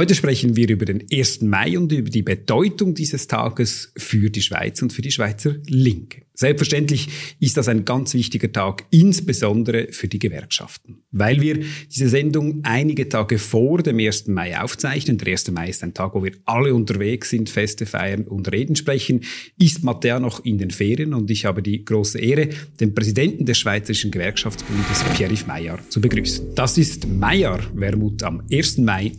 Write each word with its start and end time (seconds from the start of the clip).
Heute 0.00 0.14
sprechen 0.14 0.56
wir 0.56 0.66
über 0.70 0.86
den 0.86 1.04
1. 1.12 1.42
Mai 1.42 1.76
und 1.76 1.92
über 1.92 2.08
die 2.08 2.22
Bedeutung 2.22 2.94
dieses 2.94 3.26
Tages 3.26 3.92
für 3.98 4.30
die 4.30 4.40
Schweiz 4.40 4.80
und 4.80 4.94
für 4.94 5.02
die 5.02 5.10
Schweizer 5.10 5.56
Linke. 5.66 6.22
Selbstverständlich 6.40 7.08
ist 7.38 7.58
das 7.58 7.68
ein 7.68 7.84
ganz 7.84 8.14
wichtiger 8.14 8.50
Tag, 8.50 8.86
insbesondere 8.90 9.88
für 9.90 10.08
die 10.08 10.18
Gewerkschaften. 10.18 11.02
Weil 11.10 11.42
wir 11.42 11.58
diese 11.94 12.08
Sendung 12.08 12.60
einige 12.62 13.10
Tage 13.10 13.36
vor 13.36 13.82
dem 13.82 13.98
1. 13.98 14.28
Mai 14.28 14.58
aufzeichnen, 14.58 15.18
der 15.18 15.32
1. 15.32 15.50
Mai 15.50 15.68
ist 15.68 15.82
ein 15.82 15.92
Tag, 15.92 16.14
wo 16.14 16.24
wir 16.24 16.32
alle 16.46 16.74
unterwegs 16.74 17.28
sind, 17.28 17.50
Feste 17.50 17.84
feiern 17.84 18.22
und 18.22 18.50
Reden 18.50 18.74
sprechen, 18.74 19.20
ist 19.58 19.84
Mattea 19.84 20.18
noch 20.18 20.42
in 20.42 20.56
den 20.56 20.70
Ferien 20.70 21.12
und 21.12 21.30
ich 21.30 21.44
habe 21.44 21.62
die 21.62 21.84
große 21.84 22.18
Ehre, 22.18 22.48
den 22.80 22.94
Präsidenten 22.94 23.44
des 23.44 23.58
Schweizerischen 23.58 24.10
Gewerkschaftsbundes, 24.10 25.04
Pierre-Yves 25.14 25.46
Meyer, 25.46 25.78
zu 25.90 26.00
begrüßen. 26.00 26.54
Das 26.54 26.78
ist 26.78 27.06
Meyer 27.06 27.60
Wermut 27.74 28.22
am 28.22 28.42
1. 28.50 28.78
Mai 28.78 29.12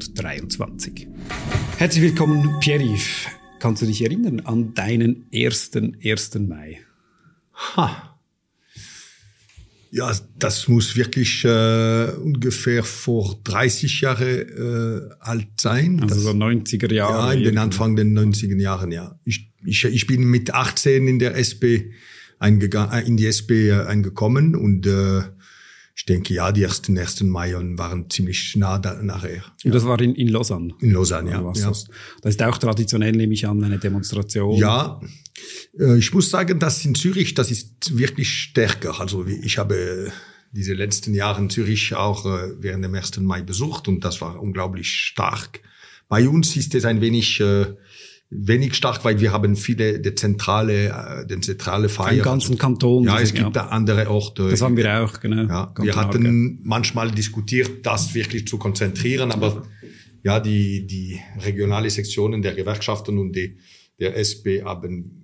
2023. 0.00 1.06
Herzlich 1.78 2.02
willkommen, 2.02 2.56
Pierre-Yves. 2.60 3.26
Kannst 3.60 3.82
du 3.82 3.86
dich 3.86 4.02
erinnern 4.02 4.40
an 4.40 4.74
deinen 4.74 5.30
ersten 5.32 5.96
1. 6.04 6.34
Mai? 6.40 6.80
Ha. 7.76 8.18
Ja, 9.90 10.12
das 10.38 10.66
muss 10.66 10.96
wirklich 10.96 11.44
äh, 11.44 12.10
ungefähr 12.16 12.82
vor 12.82 13.38
30 13.44 14.00
Jahren 14.00 14.28
äh, 14.28 15.14
alt 15.20 15.48
sein. 15.60 16.00
Also 16.02 16.16
das, 16.16 16.24
so 16.24 16.30
90er 16.30 16.92
Jahre. 16.92 17.28
Ja, 17.28 17.32
in 17.32 17.44
den 17.44 17.58
Anfang 17.58 17.94
der 17.94 18.04
90er 18.04 18.60
Jahren, 18.60 18.90
ja. 18.90 19.18
Ich, 19.24 19.52
ich, 19.64 19.84
ich 19.84 20.06
bin 20.08 20.24
mit 20.24 20.52
18 20.52 21.06
in 21.06 21.18
der 21.20 21.36
SP 21.38 21.94
eingegangen, 22.40 22.92
äh, 22.92 23.06
in 23.06 23.16
die 23.16 23.26
SP 23.30 23.70
äh, 23.70 23.86
eingekommen 23.86 24.56
und 24.56 24.86
äh, 24.86 25.22
ich 25.96 26.06
denke, 26.06 26.34
ja, 26.34 26.50
die 26.50 26.62
ersten, 26.62 26.96
ersten 26.96 27.28
Mai 27.28 27.54
waren 27.54 28.10
ziemlich 28.10 28.56
nah 28.56 28.78
da, 28.78 29.00
nachher. 29.00 29.36
Ja. 29.36 29.44
Und 29.64 29.74
das 29.74 29.84
war 29.84 30.00
in, 30.00 30.14
in 30.16 30.28
Lausanne? 30.28 30.74
In 30.80 30.90
Lausanne, 30.92 31.30
ja. 31.30 31.40
ja. 31.40 31.68
Das? 31.68 31.86
das 32.20 32.34
ist 32.34 32.42
auch 32.42 32.58
traditionell, 32.58 33.12
nehme 33.12 33.32
ich 33.32 33.46
an, 33.46 33.62
eine 33.62 33.78
Demonstration. 33.78 34.56
Ja, 34.56 35.00
äh, 35.78 35.96
ich 35.96 36.12
muss 36.12 36.30
sagen, 36.30 36.58
dass 36.58 36.84
in 36.84 36.96
Zürich, 36.96 37.34
das 37.34 37.50
ist 37.50 37.96
wirklich 37.96 38.28
stärker. 38.28 39.00
Also 39.00 39.24
ich 39.26 39.58
habe 39.58 40.12
diese 40.50 40.74
letzten 40.74 41.14
Jahre 41.14 41.40
in 41.40 41.50
Zürich 41.50 41.94
auch 41.94 42.26
äh, 42.26 42.54
während 42.60 42.84
dem 42.84 42.94
1. 42.94 43.18
Mai 43.20 43.42
besucht 43.42 43.86
und 43.86 44.04
das 44.04 44.20
war 44.20 44.40
unglaublich 44.40 44.90
stark. 44.90 45.60
Bei 46.08 46.28
uns 46.28 46.56
ist 46.56 46.74
es 46.74 46.84
ein 46.84 47.00
wenig 47.00 47.40
äh, 47.40 47.66
wenig 48.34 48.74
stark, 48.74 49.04
weil 49.04 49.20
wir 49.20 49.32
haben 49.32 49.56
viele 49.56 50.00
der 50.00 50.16
zentrale, 50.16 50.88
äh, 50.88 51.26
den 51.26 51.42
zentrale 51.42 51.88
Feier. 51.88 52.18
Im 52.18 52.22
ganzen 52.22 52.58
Kanton. 52.58 53.04
Ja, 53.04 53.20
es 53.20 53.32
gibt 53.32 53.56
ja. 53.56 53.68
andere 53.68 54.10
Orte. 54.10 54.48
Das 54.48 54.60
haben 54.60 54.76
wir 54.76 55.02
auch, 55.02 55.20
genau. 55.20 55.44
Ja, 55.44 55.72
wir 55.78 55.96
hatten 55.96 56.60
manchmal 56.62 57.10
diskutiert, 57.10 57.86
das 57.86 58.14
wirklich 58.14 58.46
zu 58.46 58.58
konzentrieren, 58.58 59.30
aber 59.32 59.62
ja, 60.22 60.40
die, 60.40 60.86
die 60.86 61.20
regionale 61.44 61.90
Sektionen 61.90 62.42
der 62.42 62.54
Gewerkschaften 62.54 63.18
und 63.18 63.36
die, 63.36 63.58
der 64.00 64.16
SP 64.18 64.64
haben 64.64 65.23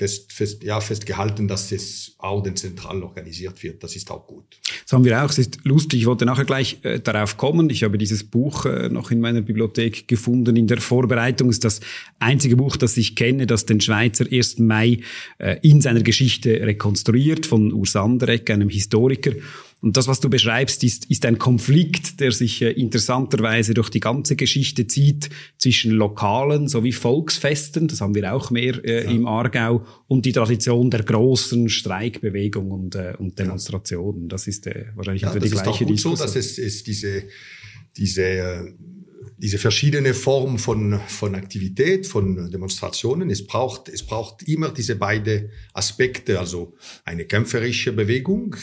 fest, 0.00 0.32
fest, 0.32 0.62
ja, 0.62 0.80
festgehalten, 0.80 1.46
dass 1.46 1.70
es 1.72 2.14
auch 2.16 2.42
den 2.42 2.56
zentral 2.56 3.02
organisiert 3.02 3.62
wird. 3.62 3.82
Das 3.84 3.94
ist 3.96 4.10
auch 4.10 4.26
gut. 4.26 4.44
Das 4.82 4.94
haben 4.94 5.04
wir 5.04 5.22
auch. 5.22 5.28
Es 5.28 5.36
ist 5.36 5.58
lustig. 5.64 6.00
Ich 6.00 6.06
wollte 6.06 6.24
nachher 6.24 6.46
gleich 6.46 6.78
äh, 6.84 7.00
darauf 7.00 7.36
kommen. 7.36 7.68
Ich 7.68 7.82
habe 7.84 7.98
dieses 7.98 8.24
Buch 8.24 8.64
äh, 8.64 8.88
noch 8.88 9.10
in 9.10 9.20
meiner 9.20 9.42
Bibliothek 9.42 10.08
gefunden. 10.08 10.56
In 10.56 10.66
der 10.66 10.80
Vorbereitung 10.80 11.50
ist 11.50 11.64
das 11.64 11.80
einzige 12.18 12.56
Buch, 12.56 12.78
das 12.78 12.96
ich 12.96 13.14
kenne, 13.14 13.46
das 13.46 13.66
den 13.66 13.82
Schweizer 13.82 14.24
1. 14.30 14.58
Mai 14.60 15.00
äh, 15.36 15.58
in 15.60 15.82
seiner 15.82 16.00
Geschichte 16.00 16.48
rekonstruiert 16.62 17.44
von 17.44 17.70
Urs 17.70 17.94
Anderegg, 17.94 18.50
einem 18.50 18.70
Historiker. 18.70 19.32
Und 19.80 19.96
das, 19.96 20.08
was 20.08 20.20
du 20.20 20.28
beschreibst, 20.28 20.84
ist, 20.84 21.10
ist 21.10 21.24
ein 21.24 21.38
Konflikt, 21.38 22.20
der 22.20 22.32
sich 22.32 22.60
äh, 22.60 22.70
interessanterweise 22.70 23.72
durch 23.72 23.88
die 23.88 24.00
ganze 24.00 24.36
Geschichte 24.36 24.86
zieht 24.86 25.30
zwischen 25.56 25.92
lokalen 25.92 26.68
sowie 26.68 26.92
Volksfesten, 26.92 27.88
das 27.88 28.02
haben 28.02 28.14
wir 28.14 28.34
auch 28.34 28.50
mehr 28.50 28.84
äh, 28.84 29.04
ja. 29.04 29.10
im 29.10 29.26
Aargau, 29.26 29.86
und 30.06 30.26
die 30.26 30.32
Tradition 30.32 30.90
der 30.90 31.02
großen 31.02 31.68
Streikbewegung 31.70 32.70
und, 32.70 32.94
äh, 32.94 33.14
und 33.18 33.38
Demonstrationen. 33.38 34.28
Das 34.28 34.46
ist 34.46 34.66
äh, 34.66 34.86
wahrscheinlich 34.96 35.22
ja, 35.22 35.32
die 35.32 35.48
gleiche 35.48 35.54
ist 35.54 35.66
auch 35.66 35.78
gut 35.78 35.88
Diskussion. 35.88 36.16
so, 36.16 36.22
dass 36.24 36.36
es, 36.36 36.58
es 36.58 36.82
diese, 36.82 37.24
diese 37.96 38.22
äh, 38.22 38.74
diese 39.40 39.58
verschiedene 39.58 40.12
Form 40.12 40.58
von, 40.58 41.00
von 41.08 41.34
Aktivität, 41.34 42.06
von 42.06 42.50
Demonstrationen. 42.50 43.30
Es 43.30 43.46
braucht, 43.46 43.88
es 43.88 44.04
braucht 44.04 44.42
immer 44.42 44.68
diese 44.68 44.96
beiden 44.96 45.50
Aspekte, 45.72 46.38
also 46.38 46.76
eine 47.04 47.24
kämpferische 47.24 47.92
Bewegung. 47.92 48.54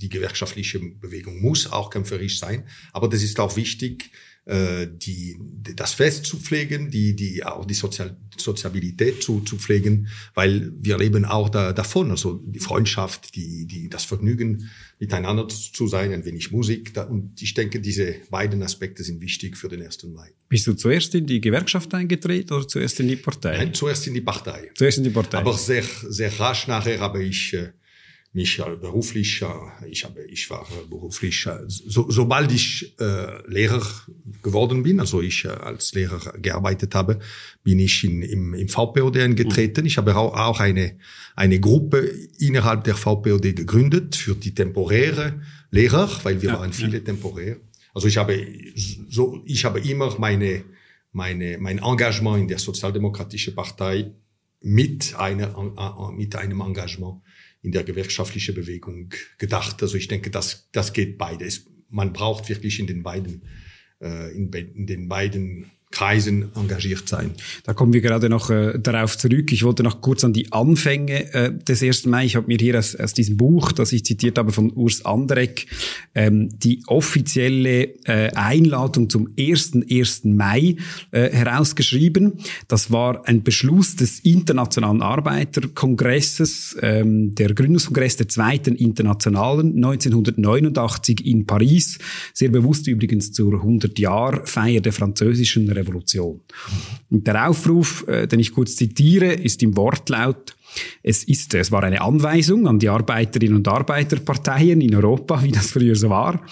Die 0.00 0.08
gewerkschaftliche 0.08 0.78
Bewegung 0.78 1.40
muss 1.42 1.70
auch 1.70 1.90
kämpferisch 1.90 2.38
sein. 2.38 2.64
Aber 2.92 3.08
das 3.08 3.22
ist 3.22 3.38
auch 3.40 3.56
wichtig, 3.56 4.10
die, 4.44 5.38
das 5.76 5.94
Fest 5.94 6.26
zu 6.26 6.36
pflegen, 6.36 6.90
die, 6.90 7.14
die, 7.14 7.44
auch 7.44 7.64
die 7.64 7.74
Sozial, 7.74 8.16
Soziabilität 8.36 9.22
zu, 9.22 9.40
zu 9.40 9.56
pflegen, 9.56 10.08
weil 10.34 10.72
wir 10.80 10.98
leben 10.98 11.24
auch 11.24 11.48
da, 11.48 11.72
davon, 11.72 12.10
also 12.10 12.42
die 12.44 12.58
Freundschaft, 12.58 13.36
die, 13.36 13.66
die, 13.66 13.88
das 13.88 14.04
Vergnügen, 14.04 14.68
miteinander 14.98 15.46
zu 15.48 15.86
sein, 15.86 16.12
ein 16.12 16.24
wenig 16.24 16.50
Musik. 16.50 16.92
Da, 16.94 17.04
und 17.04 17.40
ich 17.40 17.54
denke, 17.54 17.80
diese 17.80 18.16
beiden 18.30 18.62
Aspekte 18.64 19.04
sind 19.04 19.20
wichtig 19.20 19.56
für 19.56 19.68
den 19.68 19.82
1. 19.82 20.04
Mai. 20.04 20.32
Bist 20.48 20.66
du 20.66 20.74
zuerst 20.74 21.14
in 21.14 21.26
die 21.26 21.40
Gewerkschaft 21.40 21.94
eingetreten 21.94 22.52
oder 22.54 22.66
zuerst 22.66 22.98
in 22.98 23.08
die 23.08 23.16
Partei? 23.16 23.56
Nein, 23.56 23.74
zuerst 23.74 24.08
in 24.08 24.14
die 24.14 24.20
Partei. 24.20 24.70
Zuerst 24.74 24.98
in 24.98 25.04
die 25.04 25.10
Partei. 25.10 25.38
Aber 25.38 25.56
sehr, 25.56 25.84
sehr 26.08 26.38
rasch 26.40 26.66
nachher 26.66 26.98
habe 26.98 27.22
ich 27.22 27.54
äh, 27.54 27.70
mich 28.32 28.58
äh, 28.58 28.76
beruflich, 28.76 29.44
ich 29.90 30.04
habe, 30.04 30.24
ich 30.24 30.48
war 30.48 30.66
beruflich, 30.88 31.46
so, 31.66 32.10
sobald 32.10 32.50
ich 32.50 32.94
äh, 32.98 33.46
Lehrer 33.46 33.82
geworden 34.42 34.82
bin, 34.82 35.00
also 35.00 35.20
ich 35.20 35.44
äh, 35.44 35.48
als 35.48 35.92
Lehrer 35.92 36.32
gearbeitet 36.38 36.94
habe, 36.94 37.18
bin 37.62 37.78
ich 37.78 38.04
in, 38.04 38.22
im, 38.22 38.54
im 38.54 38.68
VPOD 38.68 39.18
eingetreten. 39.18 39.84
Ich 39.84 39.98
habe 39.98 40.16
auch, 40.16 40.34
auch 40.34 40.60
eine, 40.60 40.96
eine 41.36 41.60
Gruppe 41.60 42.10
innerhalb 42.38 42.84
der 42.84 42.96
VPOD 42.96 43.54
gegründet 43.54 44.16
für 44.16 44.34
die 44.34 44.54
temporäre 44.54 45.40
Lehrer, 45.70 46.08
weil 46.22 46.40
wir 46.40 46.50
ja, 46.50 46.58
waren 46.58 46.72
viele 46.72 46.98
ja. 46.98 47.04
temporär. 47.04 47.56
Also 47.94 48.08
ich 48.08 48.16
habe, 48.16 48.46
so, 49.10 49.42
ich 49.44 49.66
habe 49.66 49.80
immer 49.80 50.18
meine, 50.18 50.64
meine, 51.12 51.58
mein 51.58 51.78
Engagement 51.78 52.40
in 52.40 52.48
der 52.48 52.58
Sozialdemokratischen 52.58 53.54
Partei 53.54 54.12
mit 54.62 55.14
einer, 55.18 56.12
mit 56.16 56.36
einem 56.36 56.60
Engagement 56.60 57.20
in 57.62 57.72
der 57.72 57.84
gewerkschaftlichen 57.84 58.54
Bewegung 58.54 59.10
gedacht. 59.38 59.82
Also 59.82 59.96
ich 59.96 60.08
denke, 60.08 60.30
das, 60.30 60.68
das 60.72 60.92
geht 60.92 61.16
beides. 61.16 61.66
Man 61.88 62.12
braucht 62.12 62.48
wirklich 62.48 62.80
in 62.80 62.86
den 62.86 63.02
beiden, 63.02 63.42
äh, 64.00 64.34
in, 64.36 64.52
in 64.52 64.86
den 64.86 65.08
beiden 65.08 65.70
Kreisen 65.92 66.48
engagiert 66.56 67.08
sein. 67.08 67.32
Da 67.64 67.74
kommen 67.74 67.92
wir 67.92 68.00
gerade 68.00 68.28
noch 68.28 68.50
äh, 68.50 68.78
darauf 68.78 69.16
zurück. 69.16 69.52
Ich 69.52 69.62
wollte 69.62 69.82
noch 69.82 70.00
kurz 70.00 70.24
an 70.24 70.32
die 70.32 70.50
Anfänge 70.50 71.32
äh, 71.34 71.52
des 71.52 71.82
1. 71.82 72.06
Mai. 72.06 72.24
Ich 72.24 72.34
habe 72.34 72.48
mir 72.48 72.58
hier 72.58 72.78
aus, 72.78 72.96
aus 72.96 73.12
diesem 73.12 73.36
Buch, 73.36 73.70
das 73.72 73.92
ich 73.92 74.04
zitiert 74.04 74.38
habe 74.38 74.50
von 74.50 74.72
Urs 74.72 75.04
Anderegg, 75.04 75.66
ähm, 76.14 76.48
die 76.58 76.82
offizielle 76.86 77.94
äh, 78.04 78.32
Einladung 78.32 79.08
zum 79.10 79.28
1. 79.38 79.72
1. 79.88 80.24
Mai 80.24 80.76
äh, 81.10 81.30
herausgeschrieben. 81.30 82.38
Das 82.68 82.90
war 82.90 83.28
ein 83.28 83.42
Beschluss 83.42 83.94
des 83.94 84.20
Internationalen 84.20 85.02
Arbeiterkongresses, 85.02 86.76
ähm, 86.80 87.34
der 87.34 87.52
Gründungskongress 87.54 88.16
der 88.16 88.28
Zweiten 88.28 88.76
Internationalen 88.76 89.76
1989 89.76 91.26
in 91.26 91.46
Paris. 91.46 91.98
Sehr 92.32 92.48
bewusst 92.48 92.86
übrigens 92.86 93.32
zur 93.32 93.62
100-Jahr-Feier 93.62 94.80
der 94.80 94.92
französischen 94.94 95.68
Revolution 95.68 95.81
Revolution. 95.82 96.40
Und 97.10 97.26
der 97.26 97.48
Aufruf, 97.48 98.06
äh, 98.08 98.26
den 98.26 98.40
ich 98.40 98.52
kurz 98.52 98.76
zitiere, 98.76 99.32
ist 99.32 99.62
im 99.62 99.76
Wortlaut, 99.76 100.56
es 101.02 101.24
ist, 101.24 101.52
es 101.54 101.70
war 101.70 101.82
eine 101.82 102.00
Anweisung 102.00 102.66
an 102.66 102.78
die 102.78 102.88
Arbeiterinnen 102.88 103.56
und 103.56 103.68
Arbeiterparteien 103.68 104.80
in 104.80 104.94
Europa, 104.94 105.42
wie 105.42 105.52
das 105.52 105.70
früher 105.70 105.96
so 105.96 106.08
war. 106.08 106.42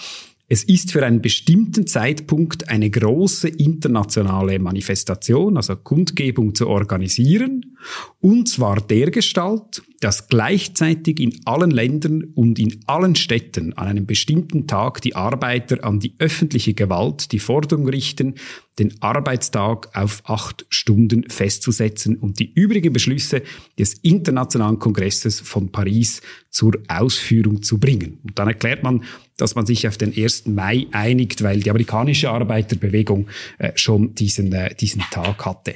Es 0.47 0.63
ist 0.63 0.91
für 0.91 1.05
einen 1.05 1.21
bestimmten 1.21 1.87
Zeitpunkt 1.87 2.67
eine 2.67 2.89
große 2.89 3.47
internationale 3.47 4.59
Manifestation, 4.59 5.55
also 5.55 5.77
Kundgebung 5.77 6.53
zu 6.53 6.67
organisieren, 6.67 7.70
und 8.19 8.47
zwar 8.47 8.81
dergestalt, 8.81 9.81
dass 10.01 10.27
gleichzeitig 10.27 11.19
in 11.19 11.39
allen 11.45 11.69
Ländern 11.69 12.23
und 12.35 12.57
in 12.57 12.79
allen 12.87 13.15
Städten 13.15 13.73
an 13.73 13.87
einem 13.87 14.05
bestimmten 14.07 14.65
Tag 14.67 15.01
die 15.01 15.15
Arbeiter 15.15 15.83
an 15.83 15.99
die 15.99 16.15
öffentliche 16.17 16.73
Gewalt 16.73 17.31
die 17.31 17.39
Forderung 17.39 17.87
richten, 17.87 18.35
den 18.79 18.99
Arbeitstag 19.01 19.95
auf 19.95 20.23
acht 20.25 20.65
Stunden 20.69 21.29
festzusetzen 21.29 22.15
und 22.15 22.39
die 22.39 22.51
übrigen 22.51 22.93
Beschlüsse 22.93 23.43
des 23.77 23.93
Internationalen 23.95 24.79
Kongresses 24.79 25.39
von 25.39 25.71
Paris 25.71 26.21
zur 26.49 26.73
Ausführung 26.87 27.61
zu 27.61 27.79
bringen. 27.79 28.19
Und 28.23 28.39
dann 28.39 28.47
erklärt 28.47 28.81
man, 28.81 29.03
dass 29.37 29.55
man 29.55 29.65
sich 29.65 29.87
auf 29.87 29.97
den 29.97 30.15
1. 30.15 30.47
Mai 30.47 30.87
einigt, 30.91 31.43
weil 31.43 31.59
die 31.59 31.69
amerikanische 31.69 32.29
Arbeiterbewegung 32.29 33.27
äh, 33.59 33.71
schon 33.75 34.15
diesen, 34.15 34.51
äh, 34.53 34.73
diesen 34.75 35.01
Tag 35.11 35.45
hatte. 35.45 35.75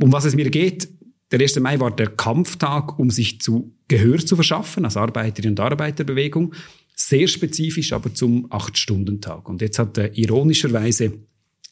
Um 0.00 0.12
was 0.12 0.24
es 0.24 0.34
mir 0.34 0.48
geht, 0.50 0.88
der 1.30 1.40
1. 1.40 1.60
Mai 1.60 1.78
war 1.78 1.94
der 1.94 2.08
Kampftag, 2.08 2.98
um 2.98 3.10
sich 3.10 3.40
zu 3.40 3.74
Gehör 3.88 4.18
zu 4.18 4.34
verschaffen 4.34 4.84
als 4.84 4.96
Arbeiterinnen 4.96 5.52
und 5.52 5.60
Arbeiterbewegung. 5.60 6.54
Sehr 6.94 7.28
spezifisch, 7.28 7.92
aber 7.92 8.12
zum 8.14 8.46
Acht-Stunden-Tag. 8.50 9.48
Und 9.48 9.60
jetzt 9.60 9.78
hat 9.78 9.98
äh, 9.98 10.10
ironischerweise 10.14 11.12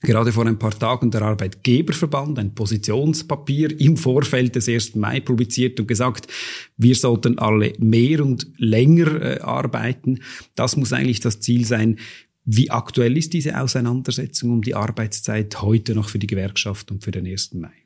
gerade 0.03 0.31
vor 0.31 0.47
ein 0.47 0.59
paar 0.59 0.79
Tagen 0.79 1.11
der 1.11 1.23
Arbeitgeberverband 1.23 2.39
ein 2.39 2.55
Positionspapier 2.55 3.81
im 3.81 3.97
Vorfeld 3.97 4.55
des 4.55 4.69
1. 4.69 4.95
Mai 4.95 5.21
publiziert 5.21 5.81
und 5.81 5.89
gesagt, 5.89 6.29
wir 6.77 6.95
sollten 6.95 7.39
alle 7.39 7.73
mehr 7.79 8.25
und 8.25 8.47
länger 8.59 9.23
äh, 9.23 9.41
arbeiten. 9.41 10.21
Das 10.55 10.77
muss 10.77 10.93
eigentlich 10.93 11.21
das 11.21 11.41
Ziel 11.41 11.65
sein. 11.65 11.99
Wie 12.45 12.71
aktuell 12.71 13.17
ist 13.17 13.33
diese 13.33 13.61
Auseinandersetzung 13.61 14.51
um 14.51 14.63
die 14.63 14.75
Arbeitszeit 14.75 15.63
heute 15.63 15.95
noch 15.95 16.09
für 16.09 16.19
die 16.19 16.29
Gewerkschaft 16.29 16.93
und 16.93 17.03
für 17.03 17.11
den 17.11 17.27
1. 17.27 17.55
Mai? 17.55 17.86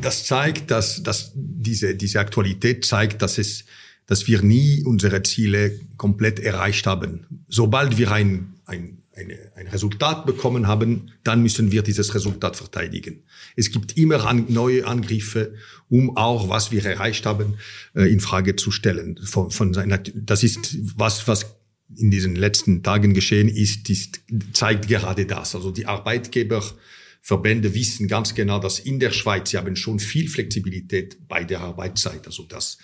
Das 0.00 0.24
zeigt, 0.24 0.70
dass, 0.70 1.02
dass 1.02 1.32
diese, 1.34 1.94
diese 1.94 2.20
Aktualität 2.20 2.84
zeigt, 2.84 3.22
dass 3.22 3.38
es 3.38 3.64
dass 4.06 4.26
wir 4.26 4.42
nie 4.42 4.82
unsere 4.82 5.22
Ziele 5.22 5.78
komplett 5.96 6.40
erreicht 6.40 6.84
haben. 6.88 7.44
Sobald 7.46 7.96
wir 7.96 8.10
ein, 8.10 8.54
ein 8.66 9.00
eine, 9.20 9.38
ein 9.56 9.66
Resultat 9.68 10.26
bekommen 10.26 10.66
haben, 10.66 11.12
dann 11.24 11.42
müssen 11.42 11.72
wir 11.72 11.82
dieses 11.82 12.14
Resultat 12.14 12.56
verteidigen. 12.56 13.22
Es 13.56 13.70
gibt 13.70 13.96
immer 13.96 14.26
an, 14.26 14.46
neue 14.48 14.86
Angriffe, 14.86 15.54
um 15.88 16.16
auch 16.16 16.48
was 16.48 16.72
wir 16.72 16.84
erreicht 16.84 17.26
haben 17.26 17.54
äh, 17.94 18.10
in 18.10 18.20
Frage 18.20 18.56
zu 18.56 18.70
stellen. 18.70 19.18
Von, 19.22 19.50
von 19.50 19.74
seiner, 19.74 19.98
das 19.98 20.42
ist 20.42 20.76
was, 20.96 21.26
was 21.28 21.56
in 21.96 22.10
diesen 22.10 22.36
letzten 22.36 22.82
Tagen 22.82 23.14
geschehen 23.14 23.48
ist, 23.48 23.90
ist 23.90 24.20
zeigt 24.52 24.88
gerade 24.88 25.26
das. 25.26 25.54
Also 25.54 25.72
die 25.72 25.86
Arbeitgeberverbände 27.20 27.74
wissen 27.74 28.08
ganz 28.08 28.34
genau, 28.34 28.58
dass 28.58 28.78
in 28.78 28.98
der 28.98 29.10
Schweiz 29.10 29.50
sie 29.50 29.58
haben 29.58 29.76
schon 29.76 29.98
viel 29.98 30.28
Flexibilität 30.28 31.16
bei 31.28 31.44
der 31.44 31.60
Arbeitszeit. 31.60 32.26
Also 32.26 32.44
das 32.44 32.78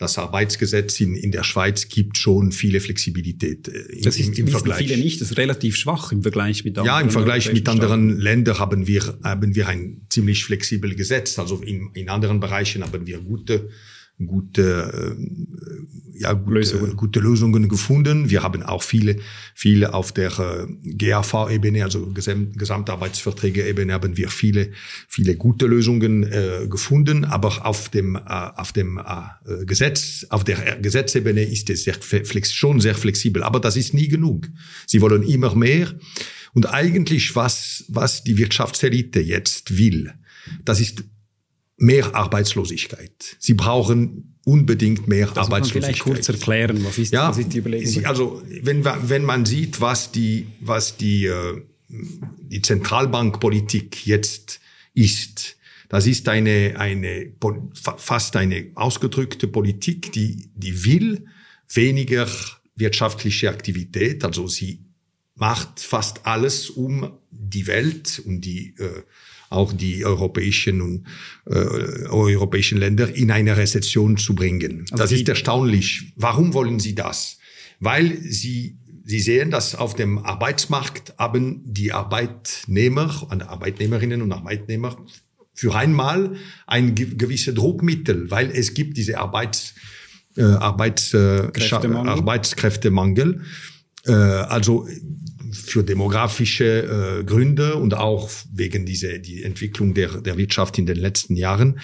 das 0.00 0.16
Arbeitsgesetz 0.16 1.00
in, 1.00 1.16
in 1.16 1.32
der 1.32 1.42
Schweiz 1.42 1.88
gibt 1.88 2.18
schon 2.18 2.52
viele 2.52 2.78
Flexibilität 2.78 3.66
äh, 3.66 3.80
im, 3.80 4.02
das 4.02 4.16
ist, 4.16 4.38
im, 4.38 4.46
im 4.46 4.52
Vergleich. 4.52 4.78
viele 4.78 4.96
nicht, 4.96 5.20
das 5.20 5.32
ist 5.32 5.36
relativ 5.38 5.74
schwach 5.74 6.12
im 6.12 6.22
Vergleich 6.22 6.64
mit 6.64 6.78
anderen. 6.78 6.98
Ja, 6.98 7.00
im 7.00 7.10
Vergleich 7.10 7.52
mit 7.52 7.68
anderen 7.68 8.16
Ländern 8.16 8.60
haben 8.60 8.86
wir, 8.86 9.18
haben 9.24 9.56
wir 9.56 9.66
ein 9.66 10.02
ziemlich 10.08 10.44
flexibel 10.44 10.94
Gesetz. 10.94 11.36
Also 11.40 11.56
in, 11.62 11.90
in 11.94 12.10
anderen 12.10 12.38
Bereichen 12.38 12.84
haben 12.84 13.08
wir 13.08 13.18
gute 13.18 13.70
gute, 14.26 15.16
äh, 15.16 16.20
ja, 16.20 16.32
gute, 16.32 16.54
Lösungen. 16.54 16.96
gute 16.96 17.20
Lösungen 17.20 17.68
gefunden. 17.68 18.30
Wir 18.30 18.42
haben 18.42 18.62
auch 18.62 18.82
viele, 18.82 19.18
viele 19.54 19.94
auf 19.94 20.12
der 20.12 20.38
äh, 20.38 20.66
GAV-Ebene, 20.96 21.84
also 21.84 22.10
Gesam 22.10 22.52
Gesamtarbeitsverträge-Ebene, 22.52 23.92
haben 23.92 24.16
wir 24.16 24.28
viele, 24.28 24.72
viele 25.08 25.36
gute 25.36 25.66
Lösungen 25.66 26.24
äh, 26.24 26.66
gefunden. 26.68 27.24
Aber 27.24 27.64
auf 27.64 27.88
dem, 27.88 28.16
äh, 28.16 28.20
auf 28.26 28.72
dem 28.72 28.98
äh, 28.98 29.64
Gesetz, 29.64 30.26
auf 30.30 30.42
der 30.42 30.78
Gesetzebene 30.80 31.42
ist 31.42 31.70
es 31.70 31.84
sehr 31.84 31.94
flex 31.94 32.52
schon 32.52 32.80
sehr 32.80 32.94
flexibel. 32.94 33.42
Aber 33.42 33.60
das 33.60 33.76
ist 33.76 33.94
nie 33.94 34.08
genug. 34.08 34.48
Sie 34.86 35.00
wollen 35.00 35.22
immer 35.22 35.54
mehr. 35.54 35.94
Und 36.54 36.72
eigentlich, 36.72 37.36
was, 37.36 37.84
was 37.88 38.24
die 38.24 38.36
Wirtschaftselite 38.36 39.20
jetzt 39.20 39.78
will, 39.78 40.12
das 40.64 40.80
ist 40.80 41.04
mehr 41.78 42.14
Arbeitslosigkeit. 42.14 43.36
Sie 43.38 43.54
brauchen 43.54 44.36
unbedingt 44.44 45.06
mehr 45.08 45.28
das 45.28 45.46
Arbeitslosigkeit. 45.46 45.84
vielleicht 45.84 46.02
kurz 46.02 46.28
erklären, 46.28 46.84
was 46.84 46.98
ist, 46.98 47.12
ja, 47.12 47.28
was 47.28 47.38
ist 47.38 47.52
die 47.52 47.58
Überlegung? 47.58 48.04
Also 48.04 48.42
wenn, 48.62 48.84
wenn 48.84 49.24
man 49.24 49.46
sieht, 49.46 49.80
was 49.80 50.10
die, 50.10 50.48
was 50.60 50.96
die, 50.96 51.26
äh, 51.26 51.62
die 51.88 52.62
Zentralbankpolitik 52.62 54.06
jetzt 54.06 54.60
ist, 54.92 55.56
das 55.88 56.06
ist 56.06 56.28
eine, 56.28 56.74
eine, 56.78 57.32
fast 57.74 58.36
eine 58.36 58.66
ausgedrückte 58.74 59.46
Politik, 59.46 60.12
die, 60.12 60.50
die 60.54 60.84
will 60.84 61.26
weniger 61.72 62.26
wirtschaftliche 62.74 63.50
Aktivität, 63.50 64.24
also 64.24 64.48
sie 64.48 64.80
macht 65.34 65.80
fast 65.80 66.26
alles, 66.26 66.68
um 66.68 67.12
die 67.30 67.66
Welt, 67.66 68.20
um 68.24 68.40
die 68.40 68.74
äh, 68.78 69.02
auch 69.50 69.72
die 69.72 70.04
europäischen 70.04 70.80
und 70.80 71.06
äh, 71.46 71.54
europäischen 72.06 72.78
Länder 72.78 73.14
in 73.14 73.30
eine 73.30 73.56
Rezession 73.56 74.16
zu 74.16 74.34
bringen. 74.34 74.84
Also 74.90 75.04
das 75.04 75.12
ist 75.12 75.28
erstaunlich. 75.28 76.12
Warum 76.16 76.54
wollen 76.54 76.80
sie 76.80 76.94
das? 76.94 77.38
Weil 77.80 78.18
sie 78.22 78.78
Sie 79.08 79.20
sehen, 79.20 79.50
dass 79.50 79.74
auf 79.74 79.94
dem 79.94 80.18
Arbeitsmarkt 80.18 81.14
haben 81.16 81.62
die 81.64 81.94
Arbeitnehmer 81.94 83.26
und 83.30 83.40
Arbeitnehmerinnen 83.40 84.20
und 84.20 84.32
Arbeitnehmer 84.32 84.98
für 85.54 85.74
einmal 85.74 86.36
ein 86.66 86.94
gewisses 86.94 87.54
Druckmittel, 87.54 88.30
weil 88.30 88.50
es 88.50 88.74
gibt 88.74 88.98
diese 88.98 89.18
Arbeits, 89.18 89.74
äh, 90.36 90.42
Arbeits, 90.42 91.14
äh, 91.14 91.48
Kräftemangel. 91.54 92.12
Arbeitskräftemangel. 92.12 93.40
Äh, 94.04 94.12
also 94.12 94.86
für 95.52 95.82
demografische 95.82 97.20
äh, 97.20 97.24
Gründe 97.24 97.76
und 97.76 97.94
auch 97.94 98.30
wegen 98.52 98.86
dieser 98.86 99.18
die 99.18 99.42
Entwicklung 99.42 99.94
der, 99.94 100.20
der 100.20 100.36
Wirtschaft 100.36 100.78
in 100.78 100.86
den 100.86 100.96
letzten 100.96 101.36
Jahren 101.36 101.80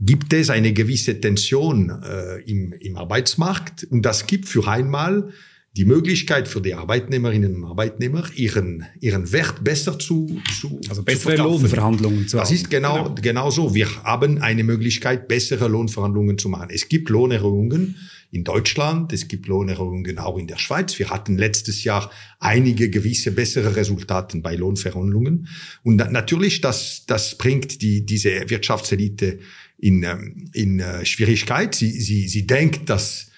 gibt 0.00 0.32
es 0.32 0.48
eine 0.50 0.72
gewisse 0.72 1.20
Tension 1.20 1.90
äh, 1.90 2.40
im, 2.42 2.72
im 2.72 2.96
Arbeitsmarkt 2.96 3.84
und 3.90 4.02
das 4.02 4.26
gibt 4.26 4.48
für 4.48 4.68
einmal 4.68 5.30
die 5.76 5.84
Möglichkeit 5.84 6.48
für 6.48 6.60
die 6.60 6.74
Arbeitnehmerinnen 6.74 7.56
und 7.56 7.64
Arbeitnehmer, 7.64 8.24
ihren, 8.34 8.84
ihren 9.00 9.30
Wert 9.32 9.62
besser 9.62 9.98
zu, 9.98 10.40
zu 10.60 10.80
Also 10.88 11.02
bessere 11.04 11.36
zu 11.36 11.42
Lohnverhandlungen 11.42 12.26
zu 12.26 12.36
Das 12.36 12.48
haben. 12.48 12.56
ist 12.56 12.70
genau, 12.70 13.04
genau, 13.04 13.14
genau 13.20 13.50
so. 13.50 13.74
Wir 13.74 13.88
haben 14.02 14.38
eine 14.38 14.64
Möglichkeit, 14.64 15.28
bessere 15.28 15.68
Lohnverhandlungen 15.68 16.36
zu 16.38 16.48
machen. 16.48 16.68
Es 16.72 16.88
gibt 16.88 17.10
Lohnerhöhungen, 17.10 17.94
in 18.30 18.44
Deutschland, 18.44 19.12
es 19.12 19.26
gibt 19.26 19.46
Lohnerhöhungen 19.46 20.18
auch 20.18 20.36
in 20.36 20.46
der 20.46 20.58
Schweiz. 20.58 20.98
Wir 20.98 21.08
hatten 21.08 21.38
letztes 21.38 21.84
Jahr 21.84 22.10
einige 22.40 22.90
gewisse 22.90 23.32
bessere 23.32 23.74
Resultate 23.74 24.38
bei 24.40 24.54
Lohnverhandlungen. 24.54 25.48
Und 25.82 25.96
natürlich, 25.96 26.60
das, 26.60 27.04
das 27.06 27.38
bringt 27.38 27.80
die, 27.80 28.04
diese 28.04 28.50
Wirtschaftselite 28.50 29.38
in, 29.78 30.02
ähm, 30.02 30.50
in 30.52 30.80
äh, 30.80 31.06
Schwierigkeit. 31.06 31.74
Sie, 31.74 31.90
sie, 31.90 32.28
sie 32.28 32.46
denkt, 32.46 32.90
dass 32.90 33.28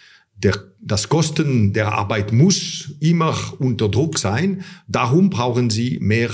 der, 0.42 0.58
das 0.80 1.08
Kosten 1.08 1.72
der 1.72 1.92
Arbeit 1.92 2.32
muss 2.32 2.94
immer 2.98 3.36
unter 3.58 3.88
Druck 3.88 4.18
sein. 4.18 4.64
Darum 4.88 5.30
brauchen 5.30 5.70
sie 5.70 5.98
mehr, 6.00 6.30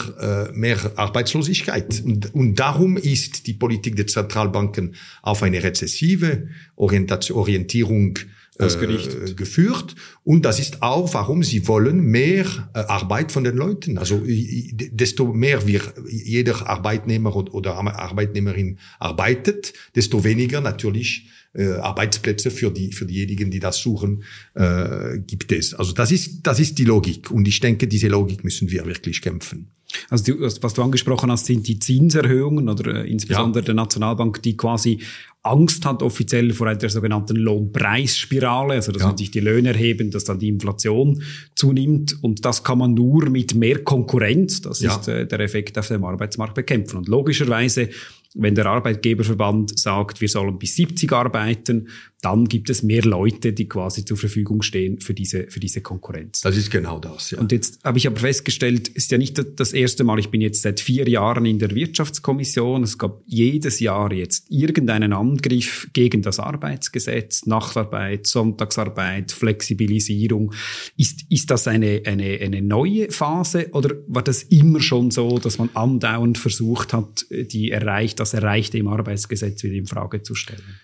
äh, 0.51 0.57
mehr 0.57 0.93
Arbeitslosigkeit. 0.97 2.03
Und, 2.05 2.35
und 2.35 2.55
darum 2.55 2.97
ist 2.97 3.47
die 3.49 3.55
Politik 3.55 3.97
der 3.97 4.07
Zentralbanken 4.07 4.95
auf 5.23 5.43
eine 5.43 5.63
rezessive 5.63 6.49
Orientierung 6.77 8.19
äh, 8.59 9.35
geführt. 9.35 9.95
Und 10.25 10.45
das 10.45 10.59
ist 10.59 10.83
auch, 10.83 11.13
warum 11.15 11.43
sie 11.43 11.69
wollen 11.69 12.01
mehr 12.01 12.47
äh, 12.75 12.79
Arbeit 12.79 13.33
von 13.33 13.45
den 13.45 13.57
Leuten. 13.57 13.99
Also 13.99 14.23
desto 14.27 15.33
mehr 15.33 15.67
wir 15.67 15.83
jeder 16.09 16.69
Arbeitnehmer 16.69 17.37
oder 17.37 17.75
Arbeitnehmerin 17.75 18.79
arbeitet, 18.99 19.73
desto 19.95 20.25
weniger 20.25 20.61
natürlich 20.61 21.29
äh, 21.57 21.73
Arbeitsplätze 21.75 22.51
für 22.51 22.71
die 22.71 22.93
für 22.93 23.07
diejenigen, 23.07 23.51
die 23.51 23.61
das 23.61 23.79
suchen, 23.79 24.23
äh, 24.55 25.19
gibt 25.19 25.53
es. 25.53 25.75
Also 25.75 25.93
das 25.93 26.13
ist 26.13 26.41
das 26.43 26.61
ist 26.61 26.79
die 26.79 26.85
Logik. 26.85 27.31
Und 27.31 27.49
ich 27.49 27.61
denke, 27.61 27.89
diese 27.89 28.09
Logik 28.09 28.45
müssen 28.45 28.71
wir 28.71 28.85
wirklich 28.87 29.23
kämpfen. 29.23 29.69
Also 30.11 30.25
die, 30.25 30.41
was 30.41 30.75
du 30.75 30.83
angesprochen 30.83 31.31
hast, 31.31 31.47
sind 31.47 31.67
die 31.69 31.79
Zinserhöhungen 31.79 32.69
oder 32.69 33.05
äh, 33.05 33.11
insbesondere 33.11 33.63
ja. 33.63 33.67
der 33.67 33.75
Nationalbank, 33.75 34.43
die 34.43 34.57
quasi 34.57 35.01
Angst 35.47 35.87
hat 35.87 36.03
offiziell 36.03 36.53
vor 36.53 36.67
einer 36.67 36.89
sogenannten 36.89 37.37
Lohnpreisspirale, 37.37 38.75
also 38.75 38.91
dass 38.91 39.03
ja. 39.03 39.17
sich 39.17 39.31
die 39.31 39.41
Löhne 39.41 39.71
erheben, 39.71 40.11
dass 40.11 40.25
dann 40.25 40.41
die 40.41 40.49
Inflation 40.49 41.23
zunimmt 41.55 42.17
und 42.23 42.45
das 42.45 42.65
kann 42.65 42.79
man 42.79 42.95
nur 42.95 43.31
mit 43.31 43.55
mehr 43.55 43.85
Konkurrenz, 43.85 44.61
das 44.61 44.81
ja. 44.81 44.97
ist 44.97 45.07
äh, 45.09 45.27
der 45.27 45.41
Effekt 45.41 45.79
auf 45.79 45.87
dem 45.89 46.05
Arbeitsmarkt 46.05 46.55
bekämpfen. 46.55 46.99
Und 46.99 47.09
logischerweise 47.09 47.91
wenn 48.35 48.55
der 48.55 48.67
Arbeitgeberverband 48.67 49.79
sagt, 49.79 50.21
wir 50.21 50.29
sollen 50.29 50.59
bis 50.59 50.77
70 50.77 51.13
arbeiten, 51.13 51.89
dann 52.23 52.47
gibt 52.47 52.71
es 52.71 52.83
mehr 52.83 53.03
Leute, 53.03 53.53
die 53.53 53.69
quasi 53.69 54.05
zur 54.05 54.17
Verfügung 54.17 54.63
stehen 54.63 55.01
für 55.01 55.13
diese, 55.13 55.49
für 55.49 55.61
diese 55.61 55.83
Konkurrenz. 55.83 56.41
Das 56.41 56.57
ist 56.57 56.71
genau 56.71 56.99
das, 56.99 57.31
ja. 57.31 57.39
Und 57.39 57.53
jetzt 57.53 57.85
habe 57.85 57.99
ich 57.99 58.07
aber 58.07 58.17
festgestellt, 58.17 58.89
ist 58.89 59.11
ja 59.11 59.19
nicht 59.19 59.41
das 59.57 59.73
erste 59.73 60.03
Mal, 60.03 60.19
ich 60.19 60.31
bin 60.31 60.41
jetzt 60.41 60.63
seit 60.63 60.81
vier 60.81 61.07
Jahren 61.09 61.45
in 61.45 61.59
der 61.59 61.75
Wirtschaftskommission, 61.75 62.83
es 62.83 62.97
gab 62.97 63.23
jedes 63.27 63.81
Jahr 63.81 64.13
jetzt 64.13 64.47
irgendeinen 64.51 65.13
Angriff 65.13 65.89
gegen 65.93 66.23
das 66.23 66.41
Arbeitsgesetz, 66.41 67.45
Nachtarbeit, 67.45 68.27
Sonntagsarbeit, 68.27 69.33
Flexibilisierung. 69.33 70.55
Ist, 70.97 71.25
ist 71.29 71.51
das 71.51 71.69
eine, 71.69 72.03
eine, 72.07 72.39
eine 72.41 72.63
neue 72.63 73.11
Phase 73.11 73.69
oder 73.73 73.95
war 74.09 74.23
das 74.23 74.43
immer 74.45 74.81
schon 74.81 75.11
so, 75.11 75.39
dass 75.39 75.59
man 75.59 75.69
andauernd 75.75 76.39
versucht 76.39 76.95
hat, 76.95 77.27
die 77.31 77.71
erreicht, 77.71 78.21
das 78.21 78.33
Erreichte 78.33 78.79
im 78.79 78.89
Arbeitsgesetz 78.89 79.63
wieder 79.63 79.75
in 79.75 79.87
Frage 79.87 80.23
zu 80.23 80.35
stellen? 80.35 80.81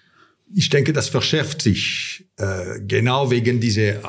Ich 0.54 0.68
denke, 0.70 0.92
das 0.92 1.08
verschärft 1.08 1.62
sich. 1.62 2.26
Äh, 2.36 2.80
genau 2.86 3.30
wegen 3.30 3.60
dieser 3.60 4.02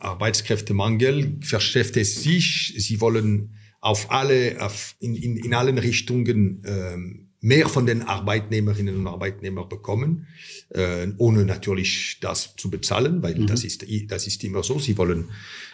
Arbeitskräftemangel 0.00 1.38
verschärft 1.40 1.96
es 1.96 2.22
sich. 2.22 2.74
Sie 2.76 3.00
wollen 3.00 3.56
auf 3.80 4.10
alle, 4.10 4.56
auf, 4.60 4.96
in, 5.00 5.14
in, 5.14 5.36
in 5.36 5.54
allen 5.54 5.78
Richtungen 5.78 6.64
äh, 6.64 6.96
mehr 7.40 7.68
von 7.68 7.86
den 7.86 8.02
Arbeitnehmerinnen 8.02 8.96
und 8.96 9.06
Arbeitnehmern 9.06 9.68
bekommen, 9.68 10.26
äh, 10.70 11.06
ohne 11.18 11.44
natürlich 11.44 12.18
das 12.20 12.56
zu 12.56 12.70
bezahlen, 12.70 13.22
weil 13.22 13.36
mhm. 13.36 13.46
das 13.46 13.62
ist 13.62 13.86
das 14.08 14.26
ist 14.26 14.42
immer 14.42 14.62
so. 14.62 14.78
Sie 14.78 14.98
wollen 14.98 15.26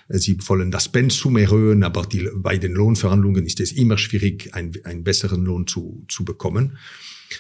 Sie 0.09 0.37
wollen 0.47 0.71
das 0.71 0.91
Pensum 0.91 1.37
erhöhen, 1.37 1.85
aber 1.85 2.05
die, 2.05 2.29
bei 2.35 2.59
den 2.59 2.73
Lohnverhandlungen 2.73 3.47
ist 3.47 3.61
es 3.61 3.73
immer 3.73 3.97
schwierig, 3.97 4.53
ein, 4.53 4.73
einen 4.85 5.05
besseren 5.05 5.45
Lohn 5.45 5.67
zu, 5.67 6.05
zu 6.09 6.25
bekommen. 6.25 6.77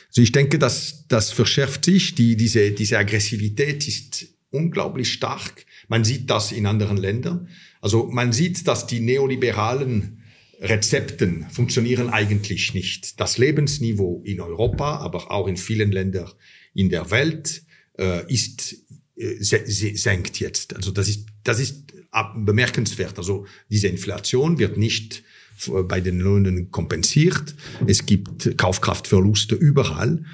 Also 0.09 0.23
ich 0.23 0.33
denke, 0.33 0.59
dass 0.59 1.07
das 1.09 1.33
verschärft 1.33 1.85
sich. 1.85 2.15
Die, 2.15 2.37
diese, 2.37 2.71
diese 2.73 2.99
Aggressivität 2.99 3.87
ist 3.87 4.27
unglaublich 4.51 5.13
stark. 5.13 5.67
Man 5.89 6.05
sieht 6.05 6.31
das 6.31 6.53
in 6.53 6.67
anderen 6.67 6.97
Ländern. 6.97 7.49
Also 7.81 8.07
man 8.07 8.33
sieht, 8.33 8.67
dass 8.69 8.87
die 8.87 9.01
neoliberalen 9.01 10.23
Rezepten 10.61 11.47
funktionieren 11.51 12.11
eigentlich 12.11 12.73
nicht. 12.73 13.19
Das 13.21 13.37
Lebensniveau 13.37 14.23
in 14.25 14.41
Europa, 14.41 14.99
aber 14.99 15.31
auch 15.33 15.49
in 15.49 15.57
vielen 15.57 15.91
Ländern 15.91 16.31
in 16.73 16.89
der 16.89 17.11
Welt 17.11 17.65
äh, 17.99 18.33
ist 18.33 18.77
äh, 19.17 19.37
senkt 19.41 20.39
jetzt. 20.39 20.77
Also 20.77 20.93
das 20.93 21.09
ist 21.09 21.27
das 21.43 21.59
ist 21.59 21.93
bemerkenswert. 22.37 23.19
Also 23.19 23.47
diese 23.71 23.89
Inflation 23.89 24.59
wird 24.59 24.77
nicht 24.77 25.25
bei 25.89 26.01
den 26.01 26.21
Löhnen 26.21 26.71
kompensiert. 26.71 27.55
Es 27.87 28.07
gibt 28.07 28.57
Kaufkraftverluste 28.57 29.55
überall. 29.55 30.25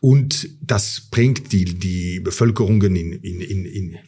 Und 0.00 0.48
das 0.60 1.08
bringt 1.10 1.52
die, 1.52 1.64
die 1.64 2.20
Bevölkerungen 2.20 2.96
in, 2.96 3.12
in, 3.12 3.40
in, 3.40 3.64
in 3.64 3.98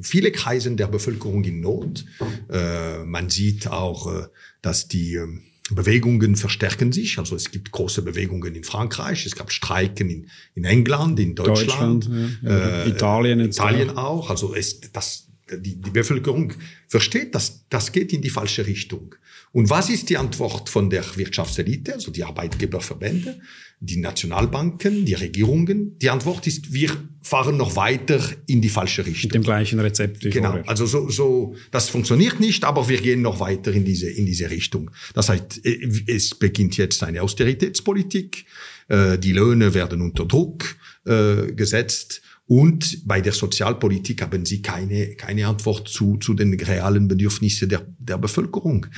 viele 0.00 0.32
Kreisen 0.32 0.76
der 0.76 0.88
Bevölkerung 0.88 1.44
in 1.44 1.60
Not. 1.60 2.04
Äh, 2.50 3.04
man 3.04 3.30
sieht 3.30 3.68
auch, 3.68 4.12
äh, 4.12 4.26
dass 4.62 4.88
die 4.88 5.14
äh, 5.14 5.26
Bewegungen 5.70 6.36
verstärken 6.36 6.92
sich. 6.92 7.18
Also 7.18 7.36
es 7.36 7.50
gibt 7.50 7.70
große 7.70 8.02
Bewegungen 8.02 8.54
in 8.54 8.64
Frankreich, 8.64 9.24
es 9.26 9.34
gab 9.34 9.50
Streiken 9.52 10.10
in, 10.10 10.28
in 10.54 10.64
England, 10.64 11.18
in 11.20 11.34
Deutschland, 11.34 12.06
Deutschland 12.06 12.38
ja. 12.42 12.84
Äh, 12.84 12.88
Italien, 12.88 13.40
Italien 13.40 13.90
auch. 13.90 14.30
Also 14.30 14.54
es, 14.54 14.80
das, 14.92 15.28
die, 15.50 15.80
die 15.80 15.90
Bevölkerung 15.90 16.52
versteht, 16.88 17.34
dass 17.34 17.66
das 17.68 17.92
geht 17.92 18.12
in 18.12 18.22
die 18.22 18.30
falsche 18.30 18.66
Richtung. 18.66 19.14
Und 19.54 19.70
was 19.70 19.88
ist 19.88 20.10
die 20.10 20.16
Antwort 20.16 20.68
von 20.68 20.90
der 20.90 21.04
Wirtschaftselite, 21.14 21.94
also 21.94 22.10
die 22.10 22.24
Arbeitgeberverbände, 22.24 23.38
die 23.78 23.98
Nationalbanken, 23.98 25.04
die 25.04 25.14
Regierungen? 25.14 25.96
Die 26.00 26.10
Antwort 26.10 26.48
ist, 26.48 26.72
wir 26.72 26.90
fahren 27.22 27.56
noch 27.56 27.76
weiter 27.76 28.20
in 28.48 28.60
die 28.60 28.68
falsche 28.68 29.06
Richtung. 29.06 29.28
Mit 29.28 29.34
dem 29.36 29.42
gleichen 29.44 29.78
Rezept. 29.78 30.24
Wie 30.24 30.30
genau. 30.30 30.50
Vorher. 30.50 30.68
Also 30.68 30.86
so, 30.86 31.08
so, 31.08 31.54
das 31.70 31.88
funktioniert 31.88 32.40
nicht, 32.40 32.64
aber 32.64 32.88
wir 32.88 33.00
gehen 33.00 33.22
noch 33.22 33.38
weiter 33.38 33.72
in 33.72 33.84
diese, 33.84 34.10
in 34.10 34.26
diese 34.26 34.50
Richtung. 34.50 34.90
Das 35.14 35.28
heißt, 35.28 35.60
es 35.64 36.34
beginnt 36.34 36.76
jetzt 36.76 37.04
eine 37.04 37.22
Austeritätspolitik. 37.22 38.46
Äh, 38.88 39.20
die 39.20 39.32
Löhne 39.32 39.72
werden 39.72 40.02
unter 40.02 40.26
Druck 40.26 40.74
äh, 41.06 41.52
gesetzt. 41.52 42.22
Und 42.46 43.06
bei 43.06 43.20
der 43.20 43.32
Sozialpolitik 43.32 44.20
haben 44.20 44.44
sie 44.46 44.62
keine, 44.62 45.14
keine 45.14 45.46
Antwort 45.46 45.88
zu, 45.88 46.16
zu 46.16 46.34
den 46.34 46.54
realen 46.54 47.06
Bedürfnissen 47.06 47.68
der, 47.68 47.86
der 48.00 48.18
Bevölkerung. 48.18 48.88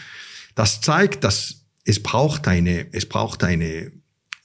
Das 0.56 0.80
zeigt, 0.80 1.22
dass 1.22 1.66
es 1.84 2.02
braucht 2.02 2.48
eine, 2.48 2.92
es 2.92 3.06
braucht 3.06 3.44
eine 3.44 3.92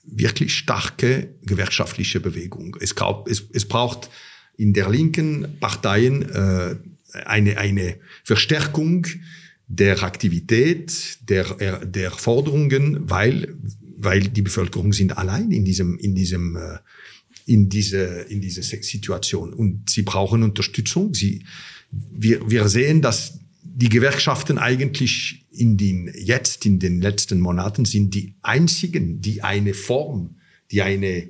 wirklich 0.03 0.55
starke 0.55 1.35
gewerkschaftliche 1.41 2.19
Bewegung. 2.19 2.77
Es, 2.79 2.93
es, 3.27 3.43
es 3.51 3.65
braucht 3.65 4.11
in 4.57 4.73
der 4.73 4.89
linken 4.89 5.57
Parteien 5.59 6.29
äh, 6.29 6.75
eine, 7.25 7.57
eine 7.57 7.97
Verstärkung 8.23 9.07
der 9.67 10.03
Aktivität, 10.03 11.17
der, 11.29 11.85
der 11.85 12.11
Forderungen, 12.11 13.09
weil, 13.09 13.55
weil 13.97 14.21
die 14.21 14.41
Bevölkerung 14.41 14.91
sind 14.91 15.17
allein 15.17 15.49
in 15.51 15.63
diesem, 15.63 15.97
in 15.97 16.13
diesem, 16.13 16.57
äh, 16.57 16.77
in 17.45 17.69
diese, 17.69 18.03
in 18.27 18.41
diese 18.41 18.63
Situation. 18.63 19.53
Und 19.53 19.89
sie 19.89 20.01
brauchen 20.01 20.43
Unterstützung. 20.43 21.13
Sie, 21.13 21.45
wir, 21.91 22.51
wir 22.51 22.67
sehen, 22.67 23.01
dass 23.01 23.40
die 23.73 23.89
Gewerkschaften 23.89 24.57
eigentlich 24.57 25.45
in 25.51 25.77
den, 25.77 26.11
jetzt 26.15 26.65
in 26.65 26.79
den 26.79 27.01
letzten 27.01 27.39
Monaten 27.39 27.85
sind 27.85 28.13
die 28.13 28.35
einzigen, 28.41 29.21
die 29.21 29.43
eine 29.43 29.73
Form, 29.73 30.35
die 30.71 30.81
eine, 30.81 31.29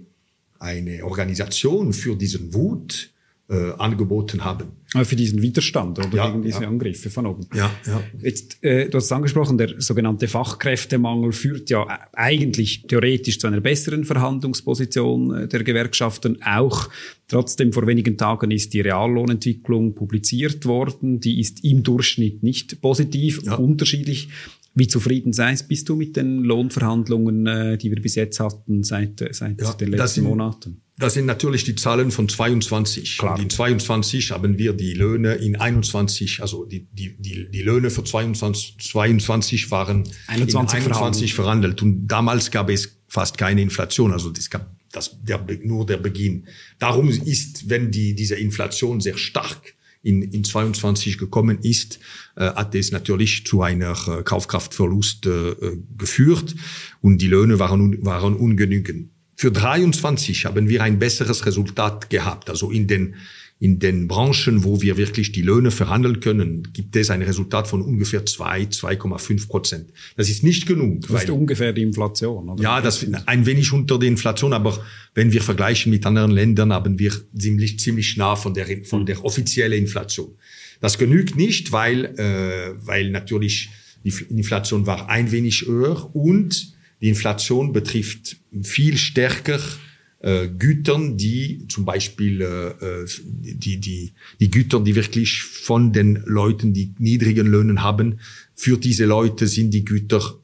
eine 0.60 1.06
Organisation 1.06 1.94
für 1.94 2.16
diesen 2.16 2.54
Wut 2.54 3.11
äh, 3.52 3.74
angeboten 3.78 4.46
haben. 4.46 4.68
Für 5.04 5.16
diesen 5.16 5.42
Widerstand 5.42 6.00
oder 6.00 6.16
ja, 6.16 6.30
gegen 6.30 6.42
diese 6.42 6.64
ja. 6.64 6.68
Angriffe 6.68 7.10
von 7.10 7.26
oben. 7.26 7.48
Ja, 7.54 7.72
ja. 7.86 8.02
Jetzt, 8.20 8.62
äh, 8.62 8.90
du 8.90 8.98
hast 8.98 9.06
es 9.06 9.12
angesprochen, 9.12 9.58
der 9.58 9.76
sogenannte 9.82 10.28
Fachkräftemangel 10.28 11.32
führt 11.32 11.70
ja 11.70 11.86
eigentlich 12.14 12.84
theoretisch 12.88 13.40
zu 13.40 13.48
einer 13.48 13.62
besseren 13.62 14.04
Verhandlungsposition 14.04 15.36
äh, 15.36 15.48
der 15.48 15.64
Gewerkschaften. 15.64 16.42
Auch 16.44 16.90
trotzdem 17.28 17.72
vor 17.74 17.88
wenigen 17.88 18.18
Tagen 18.18 18.52
ist 18.52 18.74
die 18.74 18.82
Reallohnentwicklung 18.82 19.96
publiziert 19.96 20.66
worden. 20.66 21.20
Die 21.20 21.40
ist 21.40 21.64
im 21.64 21.84
Durchschnitt 21.84 22.44
nicht 22.44 22.82
positiv, 22.82 23.42
ja. 23.44 23.56
unterschiedlich. 23.56 24.30
Wie 24.74 24.88
zufrieden 24.88 25.34
seist 25.34 25.68
bist 25.68 25.90
du 25.90 25.96
mit 25.96 26.16
den 26.16 26.40
Lohnverhandlungen, 26.44 27.46
äh, 27.46 27.78
die 27.78 27.90
wir 27.90 28.02
bis 28.02 28.16
jetzt 28.16 28.40
hatten 28.40 28.84
seit, 28.84 29.20
seit 29.32 29.62
ja, 29.62 29.74
den 29.74 29.92
letzten 29.92 30.24
Monaten? 30.24 30.82
Das 30.98 31.16
sind 31.16 31.26
natürlich 31.26 31.64
die 31.64 31.76
Zahlen 31.76 32.12
von 32.12 32.30
22. 32.30 33.18
Klar. 33.18 33.36
Und 33.36 33.42
in 33.42 33.50
22 33.50 34.32
haben 34.32 34.58
wir 34.58 34.74
die 34.74 34.94
Löhne 34.94 35.34
in 35.34 35.56
21, 35.56 36.42
also 36.42 36.64
die, 36.64 36.88
die, 36.92 37.18
die, 37.18 37.50
die 37.50 37.62
Löhne 37.64 37.90
für 37.90 38.04
22, 38.04 38.78
22 38.80 39.72
waren 39.72 40.04
21 40.28 40.54
in 40.54 40.86
21 40.86 41.34
verhandelt. 41.34 41.34
verhandelt. 41.34 41.82
Und 41.82 42.08
damals 42.08 42.52
gab 42.52 42.70
es 42.70 43.00
fast 43.08 43.38
keine 43.38 43.62
Inflation, 43.62 44.14
also 44.14 44.30
das 44.30 44.50
gab 44.50 44.74
das, 44.92 45.18
der, 45.24 45.44
nur 45.64 45.86
der 45.86 45.98
Beginn. 45.98 46.48
Darum 46.80 47.10
ist, 47.10 47.70
wenn 47.70 47.92
die, 47.92 48.14
diese 48.14 48.36
Inflation 48.36 49.02
sehr 49.02 49.18
stark 49.18 49.76
in, 50.04 50.22
in 50.22 50.44
22 50.44 51.18
gekommen 51.18 51.60
ist, 51.62 52.00
äh, 52.36 52.46
hat 52.46 52.76
es 52.76 52.92
natürlich 52.92 53.46
zu 53.46 53.62
einer 53.62 53.96
äh, 54.08 54.24
Kaufkraftverlust 54.24 55.26
äh, 55.26 55.56
geführt 55.98 56.56
und 57.02 57.20
die 57.20 57.28
Löhne 57.28 57.60
waren, 57.60 58.04
waren 58.04 58.36
ungenügend. 58.36 59.10
Für 59.36 59.52
23 59.52 60.46
haben 60.46 60.70
wir 60.70 60.84
ein 60.84 61.00
besseres 61.00 61.46
Resultat 61.46 62.10
gehabt. 62.10 62.50
Also 62.50 62.70
in 62.70 62.88
den, 62.88 63.16
in 63.62 63.78
den 63.78 64.08
Branchen, 64.08 64.64
wo 64.64 64.82
wir 64.82 64.98
wirklich 64.98 65.34
die 65.34 65.44
Löhne 65.44 65.70
verhandeln 65.70 66.20
können, 66.20 66.74
gibt 66.74 66.96
es 66.96 67.12
ein 67.12 67.22
Resultat 67.22 67.68
von 67.68 67.84
ungefähr 67.84 68.26
2, 68.26 68.64
2,5 68.64 69.48
Prozent. 69.48 69.94
Das 70.18 70.30
ist 70.30 70.44
nicht 70.44 70.66
genug. 70.66 71.08
Das 71.08 71.26
ist 71.26 71.30
ungefähr 71.30 71.72
die 71.72 71.84
Inflation, 71.84 72.50
oder? 72.50 72.64
Ja, 72.64 72.82
das 72.82 73.06
ein 73.28 73.46
wenig 73.46 73.72
unter 73.72 74.00
der 74.00 74.10
Inflation, 74.10 74.54
aber 74.54 74.84
wenn 75.14 75.32
wir 75.32 75.44
vergleichen 75.44 75.92
mit 75.92 76.08
anderen 76.08 76.32
Ländern, 76.32 76.74
haben 76.74 76.98
wir 76.98 77.14
ziemlich, 77.38 77.78
ziemlich 77.78 78.18
nah 78.18 78.36
von 78.36 78.56
der, 78.56 78.84
von 78.84 79.06
der 79.06 79.24
offiziellen 79.24 79.78
Inflation. 79.78 80.34
Das 80.80 80.98
genügt 80.98 81.36
nicht, 81.36 81.72
weil, 81.72 82.06
äh, 82.18 82.74
weil 82.84 83.12
natürlich 83.12 83.70
die 84.04 84.12
Inflation 84.32 84.88
war 84.88 85.08
ein 85.08 85.32
wenig 85.32 85.68
höher 85.68 86.16
und 86.16 86.74
die 87.00 87.10
Inflation 87.10 87.74
betrifft 87.74 88.38
viel 88.64 88.98
stärker 88.98 89.60
äh, 90.22 90.48
Gütern, 90.48 91.18
die 91.18 91.66
zum 91.68 91.86
Beispiel 91.86 92.42
äh, 92.42 92.68
äh, 92.70 93.06
die, 93.24 93.78
die, 93.78 94.14
die 94.40 94.52
Güter, 94.52 94.80
die 94.80 94.96
wirklich 94.96 95.44
von 95.44 95.94
den 95.94 96.24
Leuten, 96.26 96.74
die 96.74 96.94
niedrigen 97.00 97.48
Löhnen 97.48 97.82
haben, 97.82 98.20
für 98.56 98.78
diese 98.78 99.06
Leute 99.06 99.48
sind 99.48 99.74
die 99.74 99.86
Güter 99.86 100.41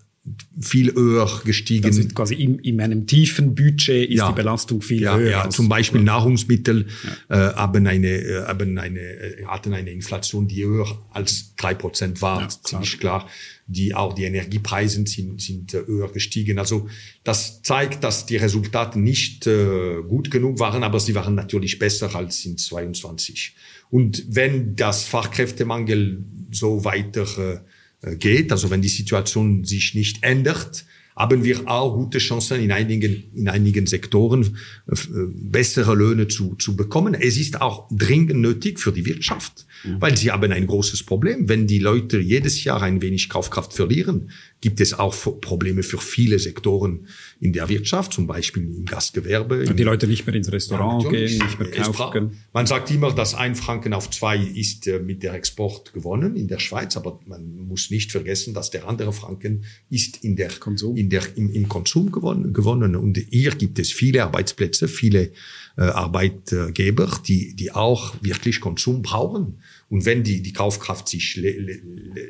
viel 0.60 0.94
höher 0.94 1.42
gestiegen. 1.46 1.86
Also 1.86 2.04
quasi 2.10 2.36
in, 2.36 2.60
in 2.60 2.82
einem 2.82 3.08
tiefen 3.08 3.56
Budget 3.56 4.10
ist 4.10 4.18
ja. 4.18 4.30
die 4.30 4.36
Belastung 4.36 4.82
viel 4.82 5.04
ja, 5.04 5.16
höher. 5.18 5.32
Ja, 5.32 5.50
zum 5.50 5.70
Beispiel 5.70 6.02
Nahrungsmittel 6.02 6.88
ja. 7.30 7.52
äh, 7.52 7.54
haben 7.56 7.86
eine, 7.88 8.08
äh, 8.08 8.46
haben 8.46 8.78
eine, 8.78 9.00
äh, 9.00 9.46
hatten 9.46 9.74
eine 9.74 9.92
Inflation, 9.92 10.48
die 10.48 10.66
höher 10.66 10.88
als 11.12 11.56
drei 11.56 11.74
Prozent 11.74 12.22
war, 12.22 12.42
ja, 12.42 12.50
ziemlich 12.50 13.00
klar. 13.00 13.22
klar. 13.22 13.32
Die 13.70 13.94
auch 13.94 14.14
die 14.14 14.24
Energiepreise 14.24 15.04
sind, 15.06 15.42
sind 15.42 15.74
äh, 15.74 15.86
höher 15.86 16.12
gestiegen. 16.12 16.58
Also 16.58 16.90
das 17.24 17.62
zeigt, 17.62 18.04
dass 18.04 18.26
die 18.26 18.38
Resultate 18.38 19.00
nicht 19.00 19.46
äh, 19.46 20.02
gut 20.08 20.32
genug 20.32 20.60
waren, 20.60 20.84
aber 20.84 21.00
sie 21.00 21.16
waren 21.16 21.36
natürlich 21.36 21.78
besser 21.78 22.16
als 22.16 22.46
in 22.46 22.58
22. 22.58 23.56
Und 23.90 24.24
wenn 24.30 24.76
das 24.76 25.04
Fachkräftemangel 25.04 26.24
so 26.52 26.84
weiter 26.84 27.26
äh, 27.38 27.60
geht, 28.02 28.52
also 28.52 28.70
wenn 28.70 28.82
die 28.82 28.88
Situation 28.88 29.64
sich 29.64 29.94
nicht 29.94 30.24
ändert, 30.24 30.86
haben 31.18 31.44
wir 31.44 31.68
auch 31.68 31.96
gute 31.96 32.20
Chancen 32.20 32.62
in 32.62 32.72
einigen, 32.72 33.24
in 33.36 33.50
einigen 33.50 33.88
Sektoren 33.88 34.58
äh, 34.88 34.96
bessere 35.34 35.96
Löhne 35.96 36.28
zu, 36.28 36.56
zu 36.56 36.76
bekommen. 36.76 37.16
Es 37.16 37.38
ist 37.38 37.60
auch 37.60 37.88
dringend 37.92 38.36
nötig 38.36 38.80
für 38.80 38.92
die 38.92 39.06
Wirtschaft, 39.06 39.66
mhm. 39.84 40.00
weil 40.00 40.16
sie 40.16 40.32
haben 40.32 40.52
ein 40.52 40.68
großes 40.68 41.04
Problem. 41.04 41.50
Wenn 41.50 41.66
die 41.66 41.80
Leute 41.80 42.20
jedes 42.20 42.64
Jahr 42.64 42.84
ein 42.84 43.02
wenig 43.02 43.30
Kaufkraft 43.30 43.74
verlieren, 43.74 44.30
gibt 44.62 44.82
es 44.82 44.94
auch 44.94 45.16
Probleme 45.42 45.84
für 45.84 46.00
viele 46.00 46.40
Sektoren 46.40 47.08
in 47.40 47.54
der 47.54 47.70
Wirtschaft, 47.70 48.14
zum 48.14 48.26
Beispiel 48.26 48.64
im 48.64 48.86
Gastgewerbe. 48.86 49.66
Und 49.68 49.78
die 49.78 49.84
Leute 49.84 50.08
nicht 50.08 50.26
mehr 50.26 50.36
ins 50.36 50.52
Restaurant 50.52 51.04
ja, 51.04 51.10
gehen, 51.10 51.38
nicht 51.38 51.60
mehr 51.60 51.72
kaufen 51.72 52.12
können. 52.12 52.38
Man 52.54 52.66
sagt 52.66 52.90
immer, 52.90 53.12
dass 53.14 53.36
ein 53.36 53.56
Franken 53.56 53.94
auf 53.94 54.10
zwei 54.10 54.38
ist 54.38 54.88
äh, 54.88 55.00
mit 55.00 55.22
der 55.24 55.34
Export 55.34 55.94
gewonnen 55.94 56.36
in 56.36 56.48
der 56.48 56.60
Schweiz, 56.60 56.98
aber 56.98 57.20
man 57.28 57.68
muss 57.68 57.92
nicht 57.92 58.12
vergessen, 58.12 58.54
dass 58.54 58.72
der 58.72 58.88
andere 58.88 59.14
Franken 59.14 59.64
ist 59.90 60.24
in 60.24 60.36
der, 60.36 60.50
Konsum. 60.50 60.98
in 60.98 61.07
in 61.08 61.12
der, 61.12 61.24
im, 61.38 61.50
im 61.54 61.70
Konsum 61.70 62.12
gewonnen, 62.12 62.52
gewonnen. 62.52 62.96
Und 62.98 63.18
hier 63.18 63.52
gibt 63.52 63.80
es 63.80 63.92
viele 63.94 64.24
Arbeitsplätze, 64.24 64.90
viele 64.90 65.32
äh, 65.78 65.84
Arbeitgeber, 65.84 67.22
die, 67.26 67.56
die 67.56 67.72
auch 67.72 68.16
wirklich 68.22 68.60
Konsum 68.60 69.02
brauchen. 69.02 69.60
Und 69.90 70.06
wenn 70.06 70.24
die, 70.24 70.42
die 70.42 70.52
Kaufkraft 70.52 71.08
sich 71.08 71.42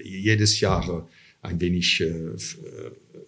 jedes 0.04 0.60
Jahr 0.60 1.08
ein 1.42 1.60
wenig 1.60 2.02
äh, 2.02 2.38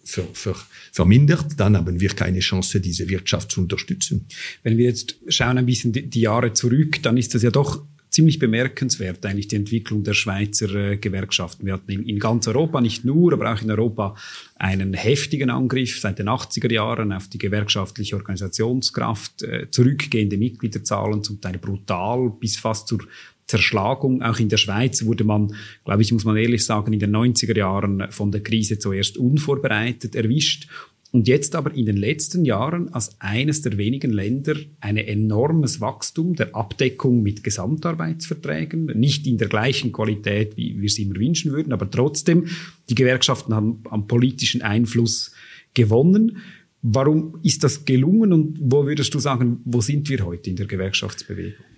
ver, 0.04 0.28
ver, 0.32 0.56
vermindert, 0.92 1.58
dann 1.58 1.76
haben 1.76 2.00
wir 2.00 2.10
keine 2.10 2.38
Chance, 2.38 2.80
diese 2.80 3.08
Wirtschaft 3.08 3.50
zu 3.50 3.60
unterstützen. 3.60 4.26
Wenn 4.62 4.78
wir 4.78 4.84
jetzt 4.86 5.16
schauen 5.26 5.58
ein 5.58 5.66
bisschen 5.66 5.92
die 5.92 6.20
Jahre 6.20 6.52
zurück, 6.52 7.02
dann 7.02 7.16
ist 7.16 7.34
das 7.34 7.42
ja 7.42 7.50
doch 7.50 7.84
ziemlich 8.10 8.38
bemerkenswert, 8.38 9.24
eigentlich 9.24 9.48
die 9.48 9.56
Entwicklung 9.56 10.02
der 10.02 10.14
Schweizer 10.14 10.74
äh, 10.74 10.96
Gewerkschaften. 10.96 11.64
Wir 11.64 11.74
hatten 11.74 11.90
in, 11.90 12.02
in, 12.02 12.18
ganz 12.18 12.46
Europa, 12.48 12.80
nicht 12.80 13.04
nur, 13.04 13.32
aber 13.32 13.52
auch 13.52 13.62
in 13.62 13.70
Europa 13.70 14.16
einen 14.56 14.94
heftigen 14.94 15.50
Angriff 15.50 16.00
seit 16.00 16.18
den 16.18 16.28
80er 16.28 16.72
Jahren 16.72 17.12
auf 17.12 17.28
die 17.28 17.38
gewerkschaftliche 17.38 18.16
Organisationskraft, 18.16 19.42
äh, 19.42 19.70
zurückgehende 19.70 20.36
Mitgliederzahlen, 20.36 21.22
zum 21.22 21.40
Teil 21.40 21.58
brutal, 21.58 22.32
bis 22.38 22.56
fast 22.56 22.88
zur 22.88 23.00
Zerschlagung. 23.46 24.22
Auch 24.22 24.38
in 24.38 24.48
der 24.48 24.58
Schweiz 24.58 25.04
wurde 25.04 25.24
man, 25.24 25.54
glaube 25.84 26.02
ich, 26.02 26.12
muss 26.12 26.24
man 26.24 26.36
ehrlich 26.36 26.64
sagen, 26.64 26.92
in 26.92 27.00
den 27.00 27.14
90er 27.14 27.56
Jahren 27.56 28.10
von 28.10 28.30
der 28.30 28.42
Krise 28.42 28.78
zuerst 28.78 29.18
unvorbereitet 29.18 30.14
erwischt 30.14 30.68
und 31.12 31.26
jetzt 31.26 31.56
aber 31.56 31.74
in 31.74 31.86
den 31.86 31.96
letzten 31.96 32.44
Jahren 32.44 32.92
als 32.94 33.20
eines 33.20 33.62
der 33.62 33.76
wenigen 33.76 34.12
Länder 34.12 34.54
ein 34.80 34.96
enormes 34.96 35.80
Wachstum 35.80 36.34
der 36.34 36.54
Abdeckung 36.54 37.22
mit 37.22 37.42
Gesamtarbeitsverträgen, 37.42 38.86
nicht 38.86 39.26
in 39.26 39.36
der 39.36 39.48
gleichen 39.48 39.90
Qualität, 39.90 40.56
wie 40.56 40.80
wir 40.80 40.86
es 40.86 40.98
immer 40.98 41.16
wünschen 41.16 41.52
würden, 41.52 41.72
aber 41.72 41.90
trotzdem, 41.90 42.46
die 42.88 42.94
Gewerkschaften 42.94 43.54
haben 43.54 43.82
am 43.90 44.06
politischen 44.06 44.62
Einfluss 44.62 45.32
gewonnen. 45.74 46.38
Warum 46.82 47.38
ist 47.42 47.64
das 47.64 47.84
gelungen 47.84 48.32
und 48.32 48.58
wo 48.60 48.86
würdest 48.86 49.12
du 49.12 49.18
sagen, 49.18 49.60
wo 49.64 49.80
sind 49.80 50.08
wir 50.08 50.24
heute 50.24 50.50
in 50.50 50.56
der 50.56 50.66
Gewerkschaftsbewegung? 50.66 51.69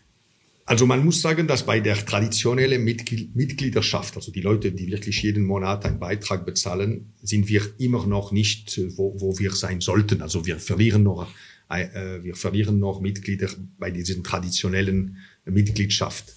Also 0.65 0.87
man 0.87 1.05
muss 1.05 1.21
sagen, 1.21 1.49
dass 1.49 1.67
bei 1.67 1.81
der 1.81 1.97
traditionellen 1.97 2.85
Mitgliedschaft, 2.85 4.17
also 4.17 4.31
die 4.31 4.41
Leute, 4.41 4.71
die 4.71 4.91
wirklich 4.91 5.23
jeden 5.23 5.45
Monat 5.45 5.85
einen 5.85 5.99
Beitrag 5.99 6.47
bezahlen, 6.47 7.13
sind 7.21 7.49
wir 7.49 7.63
immer 7.79 8.07
noch 8.07 8.31
nicht, 8.31 8.79
äh, 8.79 8.97
wo, 8.97 9.21
wo 9.21 9.39
wir 9.39 9.53
sein 9.53 9.81
sollten. 9.81 10.23
Also 10.23 10.47
wir 10.47 10.59
verlieren 10.59 11.03
noch, 11.03 11.29
äh, 11.69 12.23
wir 12.23 12.37
verlieren 12.37 12.79
noch 12.79 13.01
Mitglieder 13.01 13.49
bei 13.79 13.91
diesen 13.91 14.23
traditionellen 14.23 15.17
Mitgliedschaft. 15.45 16.33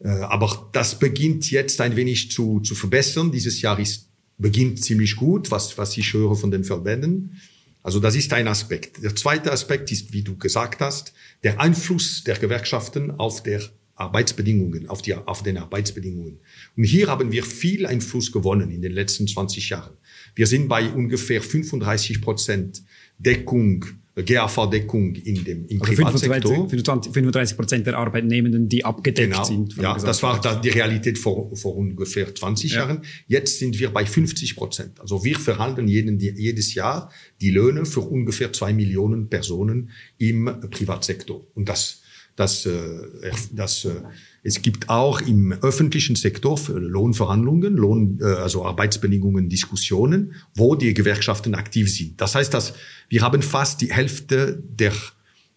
Äh, 0.00 0.08
aber 0.08 0.68
das 0.72 0.98
beginnt 0.98 1.50
jetzt 1.50 1.80
ein 1.80 1.96
wenig 1.96 2.30
zu, 2.30 2.60
zu 2.60 2.74
verbessern. 2.74 3.32
Dieses 3.32 3.62
Jahr 3.62 3.78
ist, 3.78 4.08
beginnt 4.38 4.84
ziemlich 4.84 5.16
gut, 5.16 5.50
was, 5.50 5.78
was 5.78 5.96
ich 5.96 6.12
höre 6.12 6.36
von 6.36 6.50
den 6.50 6.64
Verbänden. 6.64 7.40
Also 7.82 7.98
das 7.98 8.14
ist 8.14 8.32
ein 8.32 8.48
Aspekt. 8.48 9.02
Der 9.02 9.14
zweite 9.16 9.50
Aspekt 9.50 9.90
ist, 9.90 10.12
wie 10.12 10.22
du 10.22 10.36
gesagt 10.36 10.80
hast, 10.80 11.12
der 11.42 11.60
Einfluss 11.60 12.22
der 12.24 12.36
Gewerkschaften 12.36 13.10
auf 13.10 13.42
der 13.42 13.60
Arbeitsbedingungen, 13.94 14.88
auf, 14.88 15.02
die, 15.02 15.14
auf 15.14 15.42
den 15.42 15.58
Arbeitsbedingungen. 15.58 16.38
Und 16.76 16.84
hier 16.84 17.08
haben 17.08 17.30
wir 17.32 17.44
viel 17.44 17.86
Einfluss 17.86 18.32
gewonnen 18.32 18.70
in 18.70 18.82
den 18.82 18.92
letzten 18.92 19.26
20 19.28 19.68
Jahren. 19.70 19.96
Wir 20.34 20.46
sind 20.46 20.68
bei 20.68 20.88
ungefähr 20.88 21.42
35 21.42 22.22
Prozent 22.22 22.82
Deckung 23.18 23.84
GAV-Deckung 24.14 25.14
in 25.14 25.42
dem 25.42 25.66
im 25.66 25.80
also 25.80 25.94
Privatsektor. 25.94 26.68
35 26.68 27.56
Prozent 27.56 27.86
der 27.86 27.96
Arbeitnehmenden, 27.96 28.68
die 28.68 28.84
abgedeckt 28.84 29.32
genau. 29.32 29.44
sind. 29.44 29.76
Ja, 29.76 29.96
das 29.96 30.22
war 30.22 30.38
da 30.40 30.56
die 30.56 30.68
Realität 30.68 31.18
vor, 31.18 31.54
vor 31.56 31.76
ungefähr 31.76 32.34
20 32.34 32.72
ja. 32.72 32.78
Jahren. 32.78 33.02
Jetzt 33.26 33.58
sind 33.58 33.78
wir 33.78 33.90
bei 33.90 34.04
50 34.04 34.54
Prozent. 34.56 35.00
Also 35.00 35.24
wir 35.24 35.38
verhandeln 35.38 35.88
jeden, 35.88 36.20
jedes 36.20 36.74
Jahr 36.74 37.10
die 37.40 37.50
Löhne 37.50 37.86
für 37.86 38.00
ungefähr 38.00 38.52
zwei 38.52 38.74
Millionen 38.74 39.28
Personen 39.28 39.90
im 40.18 40.44
Privatsektor. 40.70 41.46
Und 41.54 41.70
das, 41.70 42.02
das, 42.36 42.66
äh, 42.66 43.32
das, 43.52 43.86
äh, 43.86 44.02
es 44.44 44.60
gibt 44.60 44.88
auch 44.88 45.20
im 45.20 45.52
öffentlichen 45.52 46.16
Sektor 46.16 46.58
Lohnverhandlungen, 46.68 47.76
Lohn, 47.76 48.18
äh, 48.20 48.24
also 48.24 48.64
Arbeitsbedingungen, 48.64 49.48
Diskussionen, 49.48 50.34
wo 50.54 50.74
die 50.74 50.94
Gewerkschaften 50.94 51.54
aktiv 51.54 51.94
sind. 51.94 52.20
Das 52.20 52.34
heißt, 52.34 52.52
dass 52.52 52.74
wir 53.08 53.22
haben 53.22 53.42
fast 53.42 53.80
die 53.80 53.92
Hälfte 53.92 54.62
der 54.78 54.92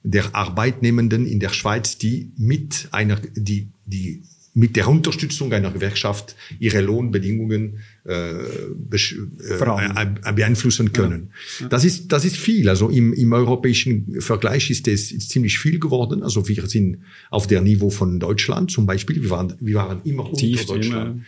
der 0.06 0.36
Arbeitnehmenden 0.36 1.25
in 1.25 1.40
der 1.40 1.50
Schweiz, 1.50 1.98
die 1.98 2.31
mit 2.38 2.88
einer, 2.92 3.20
die, 3.36 3.70
die 3.86 4.22
mit 4.53 4.75
der 4.75 4.88
Unterstützung 4.88 5.51
einer 5.51 5.72
Gewerkschaft 5.72 6.36
ihre 6.59 6.79
Lohnbedingungen 6.81 7.79
äh, 8.05 8.31
äh, 8.31 8.44
beeinflussen 10.33 10.94
können. 10.94 11.31
Ja. 11.59 11.70
Das 11.70 11.83
ist 11.83 12.11
das 12.11 12.24
ist 12.24 12.37
viel. 12.37 12.70
Also 12.70 12.89
im, 12.89 13.13
im 13.13 13.33
europäischen 13.33 14.22
Vergleich 14.22 14.70
ist 14.70 14.87
es 14.87 15.27
ziemlich 15.27 15.57
viel 15.57 15.79
geworden. 15.79 16.22
Also 16.22 16.48
wir 16.48 16.68
sind 16.68 17.00
auf 17.31 17.48
der 17.48 17.61
Niveau 17.61 17.89
von 17.89 18.20
Deutschland 18.20 18.70
zum 18.70 18.85
Beispiel. 18.85 19.24
Wir 19.24 19.31
waren 19.31 19.55
wir 19.59 19.75
waren 19.75 20.01
immer 20.03 20.31
Tief 20.33 20.61
unter 20.61 20.75
Deutschland. 20.75 21.15
Immer. 21.15 21.25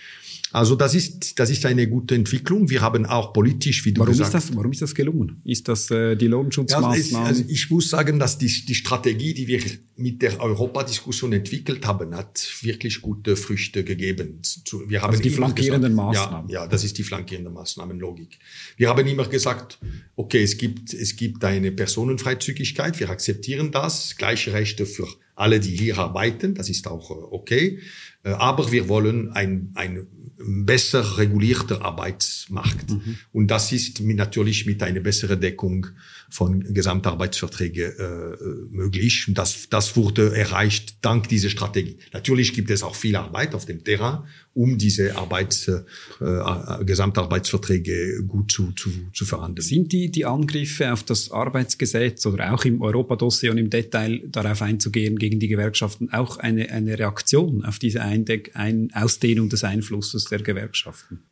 Also 0.52 0.76
das 0.76 0.96
ist, 0.96 1.40
das 1.40 1.50
ist 1.50 1.66
eine 1.66 1.88
gute 1.88 2.16
Entwicklung. 2.16 2.70
Wir 2.70 2.82
haben 2.82 3.06
auch 3.06 3.34
politisch, 3.34 3.84
wie 3.86 3.92
du 3.92 4.02
warum 4.02 4.14
gesagt 4.14 4.34
hast. 4.34 4.56
Warum 4.56 4.72
ist 4.72 4.82
das 4.82 4.96
gelungen? 4.96 5.42
Ist 5.44 5.68
das 5.68 5.92
äh, 5.92 6.16
die 6.16 6.28
Lohnschutzmaßnahmen? 6.28 7.10
Ja, 7.12 7.24
also, 7.24 7.44
ich 7.48 7.70
muss 7.70 7.90
sagen, 7.90 8.18
dass 8.18 8.38
die, 8.38 8.48
die 8.66 8.76
Strategie, 8.76 9.34
die 9.34 9.48
wir 9.48 9.60
mit 9.98 10.22
der 10.22 10.40
Europadiskussion 10.40 11.34
entwickelt 11.34 11.86
haben, 11.86 12.16
hat 12.16 12.48
wirklich 12.62 13.02
gute 13.02 13.36
Früchte 13.36 13.84
gegeben. 13.84 14.42
Wir 14.88 15.02
haben 15.02 15.12
also 15.12 15.24
die 15.24 15.32
flankierenden 15.32 15.92
gesagt, 15.92 16.16
Maßnahmen. 16.16 16.50
Ja, 16.50 16.62
ja, 16.64 16.68
das 16.68 16.84
ist 16.84 16.98
die 16.98 17.04
flankierende 17.04 17.50
Maßnahmenlogik. 17.50 18.40
Wir 18.78 18.90
haben 18.90 19.06
immer 19.06 19.28
gesagt, 19.28 19.80
okay, 20.16 20.44
es 20.44 20.58
gibt, 20.58 20.94
es 20.94 21.16
gibt 21.16 21.44
eine 21.44 21.72
Personenfreizügigkeit, 21.72 23.00
wir 23.00 23.10
akzeptieren 23.10 23.72
das, 23.72 24.16
gleiche 24.16 24.54
Rechte 24.54 24.86
für 24.86 25.08
alle, 25.36 25.60
die 25.60 25.76
hier 25.78 25.98
arbeiten, 25.98 26.56
das 26.56 26.70
ist 26.70 26.88
auch 26.88 27.12
äh, 27.12 27.14
okay. 27.14 27.80
Äh, 28.28 28.32
aber 28.34 28.72
wir 28.72 28.90
wollen 28.90 29.32
ein, 29.32 29.72
ein 29.76 30.08
besser 30.40 31.18
regulierter 31.18 31.84
Arbeitsmarkt. 31.84 32.92
Mhm. 32.92 33.18
Und 33.32 33.48
das 33.48 33.72
ist 33.72 34.02
natürlich 34.02 34.66
mit 34.66 34.84
einer 34.84 35.00
besseren 35.00 35.40
Deckung 35.42 35.88
von 36.30 36.74
Gesamtarbeitsverträgen 36.74 37.92
äh, 37.98 38.36
möglich. 38.70 39.26
Und 39.28 39.38
das, 39.38 39.70
das 39.70 39.96
wurde 39.96 40.36
erreicht 40.36 40.98
dank 41.02 41.30
dieser 41.30 41.50
Strategie. 41.50 41.98
Natürlich 42.14 42.54
gibt 42.54 42.70
es 42.70 42.84
auch 42.84 42.96
viel 42.96 43.16
Arbeit 43.16 43.56
auf 43.56 43.66
dem 43.66 43.84
Terrain, 43.84 44.24
um 44.54 44.78
diese 44.78 45.16
Arbeits, 45.16 45.68
äh, 45.68 45.84
äh, 46.20 46.84
Gesamtarbeitsverträge 46.84 48.24
gut 48.28 48.52
zu, 48.52 48.72
zu, 48.74 48.90
zu 49.14 49.26
verhandeln. 49.26 49.66
Sind 49.66 49.92
die, 49.92 50.10
die 50.12 50.26
Angriffe 50.26 50.92
auf 50.92 51.04
das 51.04 51.32
Arbeitsgesetz 51.32 52.26
oder 52.26 52.54
auch 52.54 52.66
im 52.66 52.82
Europadossier 52.82 53.52
und 53.52 53.58
im 53.58 53.70
Detail 53.70 54.22
darauf 54.28 54.62
einzugehen 54.62 55.18
gegen 55.18 55.40
die 55.40 55.48
Gewerkschaften 55.48 56.12
auch 56.12 56.38
eine, 56.38 56.70
eine 56.72 56.98
Reaktion 56.98 57.64
auf 57.64 57.80
diese 57.80 58.02
Eindeck, 58.02 58.52
ein 58.56 58.90
Ausdehnung 58.94 59.50
des 59.50 59.64
Einflusses 59.64 60.26
der 60.26 60.40
Gewerkschaften? 60.40 61.27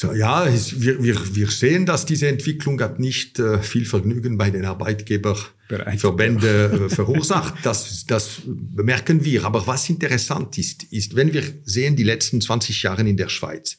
So, 0.00 0.12
ja, 0.12 0.46
es, 0.46 0.80
wir, 0.80 1.02
wir, 1.02 1.16
wir 1.34 1.48
sehen, 1.48 1.84
dass 1.84 2.06
diese 2.06 2.28
Entwicklung 2.28 2.80
hat 2.80 3.00
nicht 3.00 3.40
äh, 3.40 3.60
viel 3.60 3.84
Vergnügen 3.84 4.38
bei 4.38 4.48
den 4.48 4.64
Arbeitgeberverbänden 4.64 6.84
äh, 6.84 6.88
verursacht. 6.88 7.54
Das, 7.64 8.06
das 8.06 8.42
bemerken 8.46 9.24
wir. 9.24 9.44
Aber 9.44 9.66
was 9.66 9.90
interessant 9.90 10.56
ist, 10.56 10.84
ist, 10.92 11.16
wenn 11.16 11.32
wir 11.32 11.42
sehen 11.64 11.96
die 11.96 12.04
letzten 12.04 12.40
20 12.40 12.80
Jahre 12.80 13.02
in 13.02 13.16
der 13.16 13.28
Schweiz, 13.28 13.76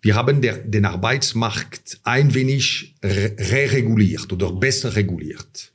wir 0.00 0.14
haben 0.14 0.40
der, 0.40 0.56
den 0.56 0.86
Arbeitsmarkt 0.86 2.00
ein 2.02 2.32
wenig 2.32 2.94
re-reguliert 3.02 4.32
oder 4.32 4.50
besser 4.50 4.96
reguliert. 4.96 5.70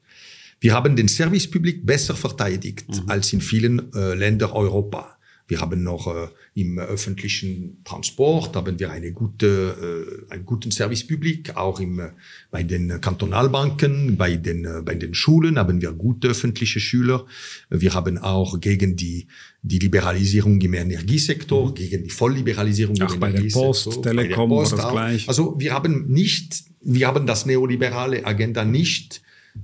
Wir 0.59 0.73
haben 0.73 0.95
den 0.95 1.07
Servicepublik 1.07 1.85
besser 1.85 2.15
verteidigt 2.15 2.89
mhm. 2.89 3.11
als 3.11 3.31
in 3.31 3.41
vielen 3.41 3.93
äh, 3.93 4.15
Ländern 4.15 4.53
Europa. 4.53 5.12
Wir 5.47 5.59
haben 5.59 5.83
noch 5.83 6.07
äh, 6.07 6.27
im 6.55 6.79
öffentlichen 6.79 7.83
Transport 7.83 8.55
haben 8.55 8.79
wir 8.79 8.91
eine 8.91 9.11
gute, 9.11 10.25
äh, 10.29 10.33
einen 10.33 10.45
guten 10.45 10.71
Servicepublik, 10.71 11.55
auch 11.57 11.79
im, 11.79 12.01
bei 12.49 12.63
den 12.63 13.01
Kantonalbanken, 13.01 14.15
bei 14.15 14.37
den, 14.37 14.63
äh, 14.63 14.81
bei 14.83 14.95
den 14.95 15.13
Schulen 15.13 15.59
haben 15.59 15.81
wir 15.81 15.91
gute 15.91 16.29
öffentliche 16.29 16.79
Schüler. 16.79 17.25
Wir 17.69 17.93
haben 17.93 18.17
auch 18.17 18.61
gegen 18.61 18.95
die, 18.95 19.27
die 19.61 19.79
Liberalisierung 19.79 20.61
im 20.61 20.73
Energiesektor, 20.75 21.69
mhm. 21.69 21.73
gegen 21.73 22.03
die 22.03 22.09
Vollliberalisierung 22.09 22.95
Ach, 23.01 23.13
im 23.13 23.19
bei 23.19 23.29
Energiesektor. 23.29 23.65
Post, 23.65 24.03
Telekom 24.03 24.49
bei 24.49 24.55
der 24.55 24.61
Post, 24.61 24.73
das 24.73 24.91
gleich. 24.91 25.27
Also 25.27 25.55
wir 25.59 25.73
haben 25.73 26.07
nicht, 26.07 26.63
wir 26.81 27.07
haben 27.07 27.27
das 27.27 27.45
neoliberale 27.45 28.25
Agenda 28.25 28.63
nicht 28.63 29.21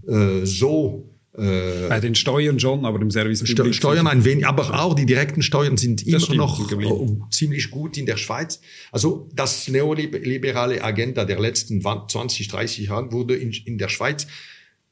äh, 0.08 0.46
so 0.46 1.10
äh, 1.40 1.88
Bei 1.90 2.00
den 2.00 2.16
Steuern 2.16 2.60
schon, 2.60 2.86
aber 2.86 3.02
im 3.02 3.12
Service 3.12 3.40
St 3.40 3.74
Steuern 3.74 4.08
ein 4.08 4.26
wenig, 4.26 4.46
aber 4.46 4.80
auch 4.80 4.94
die 4.94 5.06
direkten 5.06 5.42
Steuern 5.42 5.78
sind 5.78 6.06
immer 6.06 6.20
stimmt, 6.20 6.38
noch 6.38 6.72
uh, 6.72 7.26
ziemlich 7.32 7.72
gut 7.72 7.98
in 7.98 8.06
der 8.06 8.18
Schweiz. 8.18 8.62
Also 8.92 9.30
das 9.34 9.68
neoliberale 9.68 10.84
Agenda 10.84 11.26
der 11.26 11.40
letzten 11.40 11.82
20, 11.82 12.48
30 12.48 12.88
Jahre 12.88 13.12
wurde 13.12 13.36
in, 13.36 13.52
in 13.52 13.78
der 13.78 13.90
Schweiz 13.90 14.28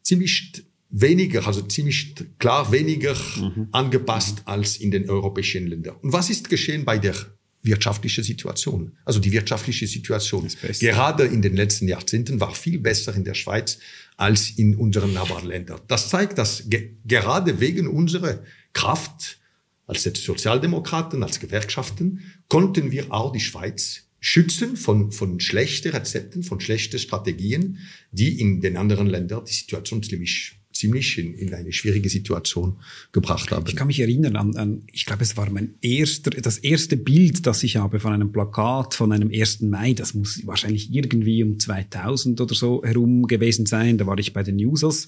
ziemlich 0.02 0.54
weniger, 0.90 1.46
also 1.46 1.62
ziemlich 1.62 2.16
klar 2.40 2.72
weniger 2.72 3.16
mhm. 3.38 3.68
angepasst 3.72 4.44
als 4.46 4.78
in 4.78 4.92
den 4.92 5.10
europäischen 5.10 5.68
Ländern. 5.68 5.98
Und 6.02 6.14
was 6.14 6.30
ist 6.30 6.50
geschehen 6.50 6.86
bei 6.86 6.98
der 6.98 7.16
wirtschaftliche 7.63 8.24
Situation. 8.24 8.93
Also 9.06 9.20
die 9.20 9.32
wirtschaftliche 9.32 9.88
Situation 9.88 10.48
gerade 10.80 11.26
in 11.26 11.41
den 11.41 11.56
letzten 11.56 11.88
Jahrzehnten 11.88 12.39
war 12.39 12.54
viel 12.54 12.80
besser 12.80 13.13
in 13.15 13.24
der 13.24 13.34
Schweiz 13.34 13.80
als 14.15 14.52
in 14.52 14.76
unseren 14.76 15.13
Nachbarländern. 15.13 15.82
Das 15.88 16.10
zeigt, 16.10 16.38
dass 16.38 16.63
ge 16.67 16.96
gerade 17.06 17.60
wegen 17.60 17.88
unserer 17.88 18.39
Kraft 18.74 19.39
als 19.86 20.04
Sozialdemokraten, 20.04 21.24
als 21.24 21.39
Gewerkschaften, 21.39 22.22
konnten 22.50 22.91
wir 22.91 23.12
auch 23.12 23.32
die 23.32 23.39
Schweiz 23.39 24.08
schützen 24.20 24.76
von, 24.76 25.12
von 25.12 25.39
schlechten 25.39 25.91
Rezepten, 25.91 26.43
von 26.43 26.60
schlechten 26.60 27.00
Strategien, 27.00 27.80
die 28.12 28.39
in 28.39 28.60
den 28.62 28.76
anderen 28.76 29.08
Ländern 29.08 29.46
die 29.46 29.54
Situation 29.54 30.04
ziemlich 30.04 30.60
ziemlich 30.78 31.18
in, 31.18 31.34
in 31.34 31.54
eine 31.54 31.72
schwierige 31.72 32.10
Situation 32.10 32.78
gebracht 33.12 33.52
haben. 33.52 33.66
Ich 33.68 33.76
kann 33.76 33.88
mich 33.88 34.00
erinnern 34.00 34.36
an, 34.36 34.56
an, 34.56 34.84
ich 34.92 35.06
glaube, 35.06 35.24
es 35.24 35.36
war 35.38 35.50
mein 35.50 35.76
erster, 35.82 36.32
das 36.32 36.58
erste 36.58 36.98
Bild, 36.98 37.46
das 37.46 37.63
ich 37.63 37.78
habe 37.78 38.00
von 38.00 38.13
einem 38.13 38.32
Plakat 38.32 38.94
von 38.94 39.12
einem 39.12 39.32
1. 39.32 39.62
Mai. 39.62 39.94
Das 39.94 40.13
muss 40.13 40.46
wahrscheinlich 40.46 40.94
irgendwie 40.94 41.44
um 41.44 41.60
2000 41.60 42.40
oder 42.40 42.56
so 42.56 42.84
herum 42.84 43.28
gewesen 43.28 43.66
sein. 43.66 43.98
Da 43.98 44.08
war 44.08 44.18
ich 44.18 44.34
bei 44.34 44.44
den 44.44 44.58
Users. 44.58 45.08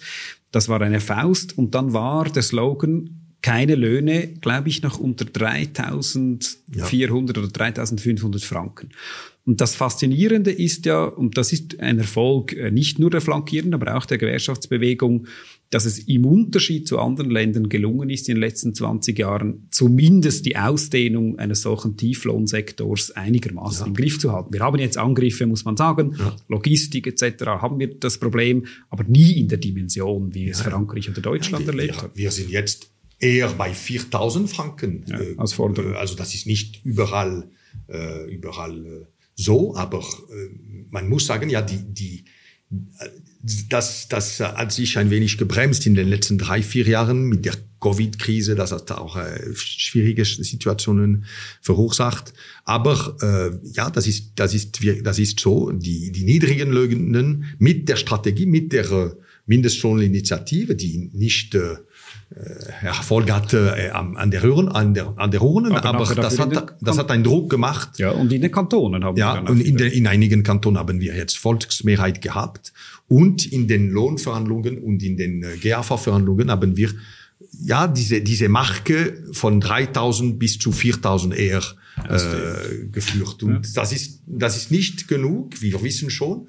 Das 0.52 0.68
war 0.70 0.82
eine 0.82 1.00
Faust 1.00 1.58
und 1.58 1.76
dann 1.76 1.94
war 1.94 2.26
der 2.30 2.44
Slogan 2.44 3.20
keine 3.42 3.76
Löhne, 3.76 4.28
glaube 4.42 4.70
ich, 4.70 4.82
noch 4.82 5.00
unter 5.00 5.24
3400 5.26 6.58
ja. 6.76 6.86
oder 7.42 7.48
3500 7.48 8.44
Franken. 8.44 8.90
Und 9.46 9.62
das 9.62 9.76
Faszinierende 9.76 10.52
ist 10.52 10.86
ja, 10.86 11.06
und 11.06 11.38
das 11.38 11.54
ist 11.54 11.80
ein 11.80 11.98
Erfolg 12.00 12.54
äh, 12.54 12.70
nicht 12.70 13.00
nur 13.00 13.10
der 13.10 13.22
Flankierenden, 13.22 13.74
aber 13.82 13.96
auch 13.96 14.06
der 14.06 14.18
Gewerkschaftsbewegung, 14.18 15.28
dass 15.70 15.86
es 15.86 16.00
im 16.00 16.26
Unterschied 16.26 16.88
zu 16.88 16.98
anderen 17.00 17.30
Ländern 17.30 17.70
gelungen 17.70 18.10
ist, 18.10 18.28
in 18.28 18.36
den 18.36 18.42
letzten 18.42 18.74
20 18.74 19.18
Jahren 19.18 19.68
zumindest 19.70 20.46
die 20.46 20.58
Ausdehnung 20.58 21.38
eines 21.38 21.62
solchen 21.62 21.96
Tieflohnsektors 21.96 23.12
einigermaßen 23.12 23.82
ja. 23.82 23.88
im 23.88 23.94
Griff 23.94 24.20
zu 24.20 24.32
halten. 24.32 24.52
Wir 24.52 24.62
haben 24.62 24.80
jetzt 24.80 24.98
Angriffe, 24.98 25.46
muss 25.46 25.66
man 25.66 25.78
sagen, 25.78 26.16
ja. 26.18 26.36
Logistik 26.48 27.06
etc. 27.06 27.46
haben 27.46 27.80
wir 27.80 27.88
das 28.00 28.18
Problem, 28.18 28.66
aber 28.90 29.04
nie 29.04 29.34
in 29.34 29.48
der 29.48 29.60
Dimension, 29.60 30.34
wie 30.34 30.50
es 30.50 30.62
Frankreich 30.62 31.10
oder 31.10 31.22
Deutschland 31.22 31.68
wir, 31.68 31.74
erlebt 31.74 32.02
hat. 32.02 32.18
Wir 32.18 32.32
sind 32.32 32.50
jetzt 32.50 32.90
eher 33.20 33.50
bei 33.50 33.74
4000 33.74 34.50
Franken 34.50 35.06
ja, 35.08 35.20
äh, 35.20 35.36
als 35.38 35.54
Forderung. 35.54 35.94
Also 35.94 36.16
das 36.16 36.34
ist 36.34 36.48
nicht 36.48 36.84
überall, 36.84 37.50
äh, 37.88 38.34
überall 38.34 38.86
äh, 38.86 39.06
so, 39.36 39.76
aber 39.76 40.00
äh, 40.00 40.50
man 40.90 41.08
muss 41.08 41.28
sagen, 41.28 41.50
ja, 41.50 41.62
die, 41.62 41.78
die, 41.78 42.20
äh, 42.20 42.24
das, 43.70 44.08
das 44.10 44.40
hat 44.40 44.72
sich 44.72 44.98
ein 44.98 45.10
wenig 45.10 45.38
gebremst 45.38 45.86
in 45.88 45.96
den 45.96 46.08
letzten 46.08 46.38
drei, 46.38 46.62
vier 46.62 46.86
Jahren 46.88 47.24
mit 47.24 47.46
der 47.46 47.56
Covid-Krise. 47.80 48.56
Das 48.56 48.72
hat 48.72 48.92
auch 48.92 49.16
äh, 49.16 49.56
schwierige 49.56 50.26
Situationen 50.26 51.26
verursacht. 51.62 52.34
Aber 52.66 53.18
äh, 53.22 53.58
ja, 53.74 53.90
das 53.90 54.08
ist, 54.08 54.34
das 54.36 54.54
ist, 54.54 54.80
das 55.04 55.20
ist 55.20 55.40
so. 55.40 55.72
Die, 55.72 56.12
die 56.12 56.24
niedrigen 56.24 56.72
Löhnen 56.72 57.46
mit 57.58 57.88
der 57.88 57.96
Strategie, 57.96 58.46
mit 58.46 58.74
der 58.74 59.16
Mindestlohninitiative, 59.46 60.76
die 60.76 61.10
nicht 61.14 61.56
äh, 61.56 61.60
äh, 61.60 61.78
Erfolg 62.82 63.32
hatte 63.32 63.76
äh, 63.76 63.90
an 63.90 64.30
der 64.30 64.44
Röhren, 64.44 64.70
an 64.70 64.94
der, 64.94 65.14
an 65.18 65.32
der 65.32 65.42
Urnen, 65.42 65.74
aber, 65.74 65.90
aber 65.90 66.16
das 66.16 66.38
hat, 66.38 66.76
das 66.80 66.98
hat 67.00 67.10
einen 67.10 67.24
Druck 67.24 67.50
gemacht. 67.50 67.98
Ja, 67.98 68.12
und 68.12 68.32
in 68.32 68.42
den 68.42 68.52
Kantonen 68.52 69.04
haben 69.04 69.18
ja, 69.18 69.42
wir 69.42 69.50
und 69.50 69.60
in, 69.60 69.78
den, 69.78 69.92
in 69.92 70.06
einigen 70.06 70.44
Kantonen 70.44 70.78
haben 70.78 71.00
wir 71.00 71.16
jetzt 71.16 71.38
Volksmehrheit 71.38 72.22
gehabt 72.22 72.72
und 73.08 73.52
in 73.52 73.68
den 73.68 73.90
Lohnverhandlungen 73.90 74.78
und 74.78 75.02
in 75.02 75.18
den 75.18 75.42
äh, 75.42 75.58
GAV-Verhandlungen 75.58 76.52
haben 76.52 76.78
wir 76.78 76.92
ja 77.64 77.88
diese 77.88 78.22
diese 78.22 78.48
Marke 78.48 79.24
von 79.32 79.60
3000 79.60 80.38
bis 80.38 80.60
zu 80.60 80.72
4000 80.72 81.36
eher 81.36 81.64
äh, 82.08 82.86
geführt 82.92 83.42
und 83.42 83.66
ja. 83.66 83.74
das 83.74 83.92
ist 83.92 84.22
das 84.28 84.56
ist 84.56 84.72
nicht 84.72 85.08
genug, 85.08 85.60
wir 85.62 85.82
wissen 85.82 86.12
schon. 86.12 86.48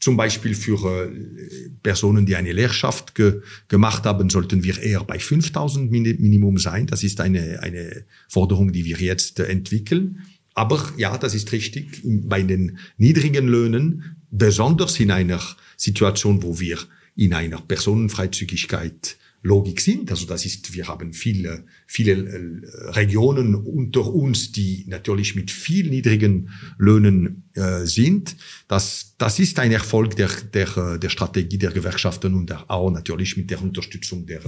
Zum 0.00 0.16
Beispiel 0.16 0.54
für 0.54 1.12
äh, 1.12 1.68
Personen, 1.82 2.24
die 2.26 2.34
eine 2.34 2.52
Lehrschaft 2.52 3.14
ge 3.14 3.42
gemacht 3.68 4.04
haben, 4.04 4.30
sollten 4.30 4.64
wir 4.64 4.80
eher 4.82 5.04
bei 5.04 5.18
5000 5.18 5.90
Minimum 5.90 6.56
sein. 6.58 6.86
Das 6.86 7.02
ist 7.04 7.20
eine, 7.20 7.62
eine 7.62 8.04
Forderung, 8.28 8.72
die 8.72 8.84
wir 8.86 8.96
jetzt 8.96 9.38
äh, 9.38 9.44
entwickeln. 9.44 10.22
Aber 10.54 10.92
ja, 10.96 11.16
das 11.18 11.34
ist 11.34 11.52
richtig. 11.52 12.00
Bei 12.04 12.42
den 12.42 12.78
niedrigen 12.96 13.46
Löhnen, 13.46 14.16
besonders 14.30 14.98
in 14.98 15.10
einer 15.10 15.40
Situation, 15.76 16.42
wo 16.42 16.58
wir 16.58 16.78
in 17.14 17.34
einer 17.34 17.60
Personenfreizügigkeit 17.60 19.16
Logik 19.42 19.80
sind. 19.80 20.10
Also 20.10 20.26
das 20.26 20.44
ist, 20.44 20.74
wir 20.74 20.86
haben 20.86 21.14
viele, 21.14 21.64
viele 21.86 22.12
äh, 22.12 22.90
Regionen 22.90 23.54
unter 23.54 24.06
uns, 24.12 24.52
die 24.52 24.84
natürlich 24.86 25.34
mit 25.34 25.50
viel 25.50 25.88
niedrigen 25.88 26.50
Löhnen 26.78 27.44
äh, 27.54 27.86
sind. 27.86 28.36
Das, 28.68 29.14
das 29.16 29.38
ist 29.38 29.58
ein 29.58 29.72
Erfolg 29.72 30.14
der, 30.16 30.28
der, 30.52 30.98
der 30.98 31.08
Strategie 31.08 31.56
der 31.56 31.70
Gewerkschaften 31.70 32.34
und 32.34 32.50
der, 32.50 32.70
auch 32.70 32.90
natürlich 32.90 33.38
mit 33.38 33.50
der 33.50 33.62
Unterstützung 33.62 34.26
der, 34.26 34.40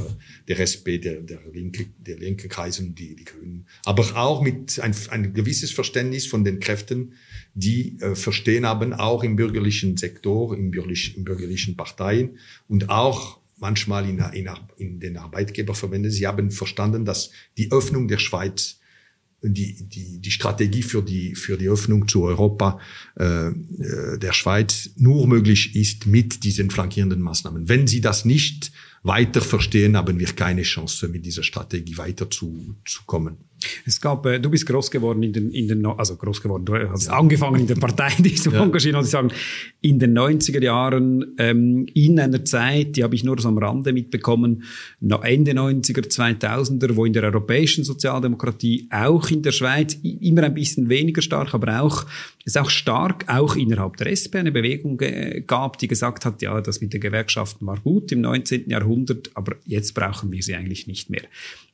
der 0.47 0.61
SP, 0.61 0.99
der, 0.99 1.23
der 1.23 1.41
linke, 1.53 1.87
der 1.99 2.19
linke 2.19 2.49
Kreisen, 2.49 2.95
die, 2.95 3.17
die 3.17 3.25
Grünen. 3.25 3.67
Aber 3.87 4.05
auch 4.17 4.43
mit 4.43 4.79
ein, 4.79 4.95
ein 5.09 5.33
gewisses 5.33 5.71
Verständnis 5.71 6.27
von 6.27 6.45
den 6.45 6.61
Kräften, 6.61 7.15
die 7.55 7.99
äh, 8.01 8.15
verstehen 8.15 8.67
haben, 8.67 8.93
auch 8.93 9.25
im 9.25 9.37
bürgerlichen 9.37 9.97
Sektor, 9.97 10.55
im 10.55 10.71
bürgerlichen, 10.71 11.17
im 11.17 11.25
bürgerlichen 11.25 11.77
Parteien 11.77 12.37
und 12.69 12.91
auch 12.91 13.42
manchmal 13.63 14.07
in, 14.09 14.19
in, 14.19 14.51
in 14.77 15.01
den 15.01 15.17
Arbeitgeberverbänden. 15.17 16.11
Sie 16.11 16.27
haben 16.27 16.51
verstanden, 16.51 17.07
dass 17.07 17.31
die 17.57 17.73
Öffnung 17.73 18.09
der 18.09 18.19
Schweiz 18.19 18.81
die, 19.45 19.89
die, 19.89 20.21
die 20.21 20.31
Strategie 20.31 20.83
für 20.83 21.03
die, 21.03 21.35
für 21.35 21.57
die 21.57 21.69
Öffnung 21.69 22.07
zu 22.07 22.23
Europa 22.25 22.79
äh, 23.19 23.49
äh 23.49 24.19
der 24.19 24.33
Schweiz 24.33 24.91
nur 24.97 25.27
möglich 25.27 25.75
ist 25.75 26.07
mit 26.07 26.45
diesen 26.45 26.71
flankierenden 26.71 27.21
Maßnahmen. 27.21 27.69
Wenn 27.69 27.87
Sie 27.87 28.01
das 28.01 28.25
nicht 28.25 28.73
weiter 29.03 29.41
verstehen, 29.41 29.97
haben 29.97 30.19
wir 30.21 30.29
keine 30.29 30.63
Chance, 30.63 31.09
mit 31.09 31.27
dieser 31.27 31.43
Strategie 31.43 31.97
weiter 31.97 32.31
zu, 32.31 32.77
zu 32.85 33.03
kommen. 33.05 33.39
Es 33.87 34.01
gab, 34.01 34.27
äh, 34.27 34.39
du 34.39 34.51
bist 34.51 34.67
groß 34.67 34.91
geworden 34.91 35.23
in 35.23 35.33
den, 35.33 35.51
in 35.51 35.69
den, 35.69 35.85
also 35.87 36.17
groß 36.17 36.43
geworden, 36.43 36.65
du 36.65 36.75
hast 36.75 37.07
ja. 37.07 37.19
angefangen 37.19 37.61
in 37.61 37.67
der 37.67 37.77
Partei, 37.77 38.11
die 38.19 38.37
so 38.37 38.51
ja. 38.51 38.63
engagiert, 38.63 38.95
muss 38.95 39.07
ich 39.07 39.11
sagen, 39.11 39.31
in 39.81 39.99
den 39.99 40.17
90er 40.17 40.63
Jahren, 40.63 41.35
ähm, 41.39 41.87
in 41.95 42.19
einer 42.19 42.45
Zeit, 42.45 42.97
die 42.97 43.05
habe 43.05 43.15
ich 43.15 43.25
nur 43.25 43.39
so 43.41 43.49
am 43.49 43.59
Rande 43.59 43.93
mitbekommen, 43.93 44.65
Ende 45.01 45.53
90er, 45.53 46.09
2000er, 46.09 46.97
wo 46.97 47.05
in 47.05 47.13
der 47.13 47.25
europäischen 47.25 47.85
Sozialdemokratie, 47.85 48.89
auch 48.91 49.31
in 49.31 49.43
der 49.43 49.53
Schweiz, 49.53 49.95
immer 50.03 50.45
ein 50.45 50.55
bisschen 50.55 50.89
weniger 50.89 51.23
stark, 51.23 51.55
aber 51.55 51.83
auch, 51.83 52.07
es 52.45 52.57
auch 52.57 52.71
stark, 52.71 53.25
auch 53.29 53.57
innerhalb 53.57 53.97
der 53.97 54.09
SP 54.11 54.39
eine 54.39 54.53
Bewegung 54.53 54.99
gab, 55.47 55.79
die 55.79 55.89
gesagt 55.89 56.25
hat, 56.25 56.43
ja, 56.43 56.61
das 56.61 56.81
mit 56.81 56.93
den 56.93 57.01
Gewerkschaften 57.01 57.67
war 57.67 57.79
gut 57.81 58.13
im 58.13 58.21
19. 58.21 58.69
Jahrhundert, 58.69 59.31
aber 59.35 59.57
jetzt 59.67 59.95
brauchen 59.95 60.33
wir 60.33 60.43
sie 60.43 60.55
eigentlich 60.55 60.87
nicht 60.87 61.11
mehr. 61.11 61.23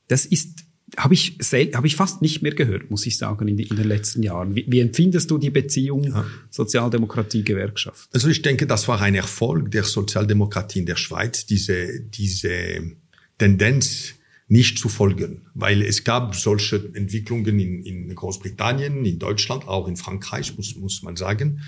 Das 0.08 0.26
ist 0.26 0.64
habe 0.96 1.14
ich, 1.14 1.36
hab 1.74 1.84
ich 1.84 1.96
fast 1.96 2.22
nicht 2.22 2.42
mehr 2.42 2.54
gehört, 2.54 2.90
muss 2.90 3.06
ich 3.06 3.18
sagen, 3.18 3.46
in, 3.48 3.58
in 3.58 3.76
den 3.76 3.86
letzten 3.86 4.22
Jahren. 4.22 4.54
Wie, 4.54 4.64
wie 4.68 4.80
empfindest 4.80 5.30
du 5.30 5.38
die 5.38 5.50
Beziehung 5.50 6.04
ja. 6.04 6.26
Sozialdemokratie-Gewerkschaft? 6.50 8.08
Also 8.12 8.28
ich 8.28 8.42
denke, 8.42 8.66
das 8.66 8.88
war 8.88 9.00
ein 9.00 9.14
Erfolg 9.14 9.70
der 9.70 9.84
Sozialdemokratie 9.84 10.80
in 10.80 10.86
der 10.86 10.96
Schweiz, 10.96 11.46
diese, 11.46 12.00
diese 12.00 12.92
Tendenz 13.36 14.14
nicht 14.48 14.78
zu 14.78 14.88
folgen, 14.88 15.42
weil 15.54 15.82
es 15.82 16.04
gab 16.04 16.34
solche 16.34 16.76
Entwicklungen 16.94 17.58
in, 17.60 17.82
in 17.84 18.14
Großbritannien, 18.14 19.04
in 19.04 19.18
Deutschland, 19.18 19.68
auch 19.68 19.86
in 19.88 19.96
Frankreich, 19.96 20.56
muss, 20.56 20.74
muss 20.76 21.02
man 21.02 21.16
sagen. 21.16 21.60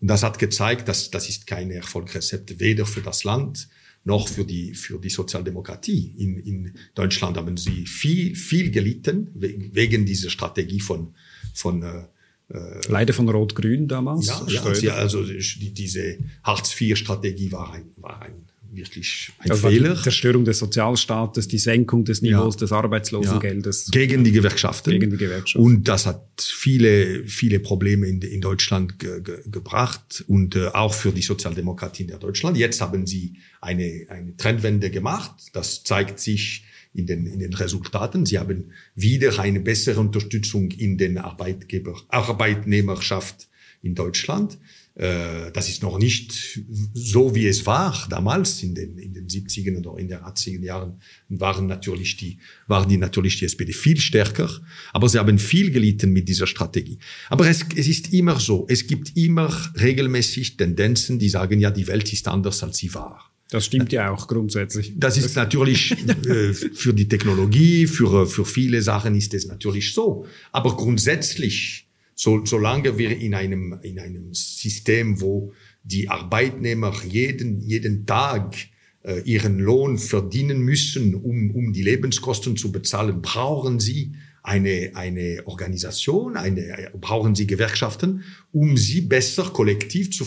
Und 0.00 0.08
das 0.08 0.22
hat 0.22 0.38
gezeigt, 0.38 0.86
dass 0.86 1.10
das 1.10 1.28
ist 1.28 1.48
kein 1.48 1.72
Erfolgsrezept 1.72 2.60
weder 2.60 2.86
für 2.86 3.00
das 3.00 3.24
Land 3.24 3.68
noch 4.08 4.26
für 4.26 4.44
die, 4.44 4.74
für 4.74 4.98
die 4.98 5.10
Sozialdemokratie. 5.10 6.14
In, 6.16 6.38
in 6.38 6.72
Deutschland 6.94 7.36
haben 7.36 7.58
sie 7.58 7.86
viel, 7.86 8.34
viel 8.34 8.70
gelitten 8.70 9.30
wegen 9.34 10.06
dieser 10.06 10.30
Strategie 10.30 10.80
von, 10.80 11.14
von 11.54 11.82
äh, 11.82 12.04
Leider 12.48 13.12
von 13.12 13.28
Rot-Grün 13.28 13.88
damals. 13.88 14.26
Ja, 14.26 14.72
ja 14.80 14.94
also 14.94 15.22
die, 15.22 15.72
diese 15.74 16.18
Hartz-IV-Strategie 16.42 17.52
war 17.52 17.74
ein, 17.74 17.90
war 17.96 18.22
ein 18.22 18.48
wirklich 18.72 19.32
ein 19.38 19.50
also 19.50 19.68
Fehler. 19.68 19.94
Die 19.94 20.02
Zerstörung 20.02 20.44
des 20.44 20.58
Sozialstaates, 20.58 21.48
die 21.48 21.58
Senkung 21.58 22.04
des 22.04 22.22
Niveaus 22.22 22.54
ja. 22.54 22.60
des 22.60 22.72
Arbeitslosengeldes. 22.72 23.86
Ja. 23.86 23.90
Gegen 24.00 24.24
die 24.24 24.32
Gewerkschaften. 24.32 24.90
Gegen 24.90 25.10
die 25.10 25.16
Gewerkschaften. 25.16 25.64
Und 25.64 25.88
das 25.88 26.06
hat 26.06 26.24
viele, 26.40 27.26
viele 27.26 27.60
Probleme 27.60 28.06
in, 28.06 28.20
in 28.22 28.40
Deutschland 28.40 28.98
ge, 28.98 29.20
ge, 29.22 29.40
gebracht 29.46 30.24
und 30.26 30.56
äh, 30.56 30.68
auch 30.68 30.94
für 30.94 31.12
die 31.12 31.22
Sozialdemokratie 31.22 32.04
in 32.04 32.18
Deutschland. 32.18 32.56
Jetzt 32.56 32.80
haben 32.80 33.06
sie 33.06 33.34
eine, 33.60 34.06
eine 34.08 34.36
Trendwende 34.36 34.90
gemacht. 34.90 35.32
Das 35.52 35.82
zeigt 35.84 36.20
sich 36.20 36.64
in 36.98 37.06
den, 37.06 37.26
in 37.26 37.38
den 37.38 37.54
Resultaten. 37.54 38.26
Sie 38.26 38.38
haben 38.38 38.72
wieder 38.94 39.38
eine 39.38 39.60
bessere 39.60 40.00
Unterstützung 40.00 40.70
in 40.72 40.98
den 40.98 41.18
Arbeitgeber, 41.18 41.94
Arbeitnehmerschaft 42.08 43.48
in 43.82 43.94
Deutschland. 43.94 44.58
äh, 44.98 45.52
das 45.52 45.68
ist 45.68 45.82
noch 45.82 45.98
nicht 45.98 46.60
so, 46.92 47.34
wie 47.34 47.46
es 47.46 47.64
war 47.66 48.06
damals 48.10 48.62
in 48.64 48.74
den, 48.74 48.98
in 48.98 49.14
den 49.14 49.28
70er 49.28 49.78
oder 49.78 49.98
in 49.98 50.08
den 50.08 50.18
80er 50.18 50.64
Jahren 50.64 51.00
waren 51.28 51.66
natürlich 51.66 52.16
die, 52.16 52.38
waren 52.66 52.88
die 52.88 52.96
natürlich 52.96 53.38
die 53.38 53.44
SPD 53.44 53.72
viel 53.72 54.00
stärker, 54.00 54.50
aber 54.92 55.08
sie 55.08 55.18
haben 55.18 55.38
viel 55.38 55.70
gelitten 55.70 56.12
mit 56.12 56.28
dieser 56.28 56.48
Strategie. 56.48 56.98
Aber 57.30 57.48
es, 57.48 57.64
es 57.76 57.86
ist 57.86 58.12
immer 58.12 58.40
so, 58.40 58.66
es 58.68 58.88
gibt 58.88 59.16
immer 59.16 59.48
regelmäßig 59.80 60.56
Tendenzen, 60.56 61.20
die 61.20 61.28
sagen, 61.28 61.60
ja, 61.60 61.70
die 61.70 61.86
Welt 61.86 62.12
ist 62.12 62.26
anders, 62.26 62.64
als 62.64 62.78
sie 62.78 62.92
war. 62.92 63.30
Das 63.50 63.64
stimmt 63.64 63.92
ja 63.92 64.10
auch 64.10 64.28
grundsätzlich. 64.28 64.92
Das 64.96 65.16
ist 65.16 65.34
natürlich 65.34 65.92
äh, 66.26 66.52
für 66.52 66.92
die 66.92 67.08
Technologie, 67.08 67.86
für, 67.86 68.26
für 68.26 68.44
viele 68.44 68.82
Sachen 68.82 69.14
ist 69.14 69.32
es 69.32 69.46
natürlich 69.46 69.94
so. 69.94 70.26
Aber 70.52 70.76
grundsätzlich 70.76 71.88
so, 72.14 72.44
solange 72.44 72.98
wir 72.98 73.16
in 73.16 73.32
einem, 73.34 73.78
in 73.82 73.98
einem 74.00 74.34
System, 74.34 75.20
wo 75.20 75.52
die 75.82 76.08
Arbeitnehmer 76.08 76.92
jeden, 77.08 77.60
jeden 77.60 78.04
Tag 78.04 78.56
äh, 79.02 79.20
ihren 79.20 79.58
Lohn 79.60 79.96
verdienen 79.98 80.60
müssen, 80.60 81.14
um, 81.14 81.50
um 81.52 81.72
die 81.72 81.82
Lebenskosten 81.82 82.56
zu 82.56 82.72
bezahlen, 82.72 83.22
brauchen 83.22 83.80
sie 83.80 84.12
eine, 84.42 84.90
eine 84.94 85.42
Organisation, 85.46 86.36
eine, 86.36 86.90
brauchen 87.00 87.34
sie 87.34 87.46
Gewerkschaften, 87.46 88.24
um 88.52 88.76
sie 88.76 89.02
besser 89.02 89.44
kollektiv 89.44 90.10
zu, 90.10 90.26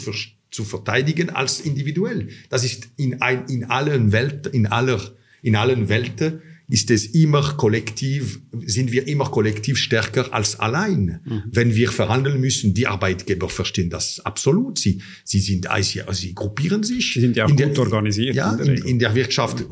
zu 0.51 0.63
verteidigen 0.63 1.29
als 1.29 1.61
individuell. 1.61 2.29
Das 2.49 2.63
ist 2.63 2.89
in, 2.97 3.21
ein, 3.21 3.45
in 3.47 3.65
allen 3.65 4.11
Welten, 4.11 4.53
in 4.53 4.67
aller, 4.67 4.99
in 5.41 5.55
allen 5.55 5.89
Welten 5.89 6.41
ist 6.71 6.89
es 6.89 7.07
immer 7.07 7.55
kollektiv, 7.57 8.39
sind 8.65 8.93
wir 8.93 9.05
immer 9.07 9.25
kollektiv 9.25 9.77
stärker 9.77 10.33
als 10.33 10.57
allein. 10.57 11.19
Mhm. 11.25 11.43
Wenn 11.51 11.75
wir 11.75 11.91
verhandeln 11.91 12.39
müssen, 12.39 12.73
die 12.73 12.87
Arbeitgeber 12.87 13.49
verstehen 13.49 13.89
das 13.89 14.21
absolut. 14.21 14.79
Sie, 14.79 15.01
sie 15.25 15.39
sind, 15.39 15.67
sie, 15.81 16.01
sie 16.11 16.33
gruppieren 16.33 16.83
sich. 16.83 17.13
Sie 17.13 17.19
sind 17.19 17.35
ja 17.35 17.45
auch 17.45 17.49
gut 17.49 17.59
der, 17.59 17.77
organisiert. 17.77 18.35
Ja, 18.35 18.51
in 18.53 18.57
der, 18.57 18.77
in, 18.77 18.85
in 18.85 18.99
der 18.99 19.13
Wirtschaft 19.15 19.61
äh, 19.61 19.65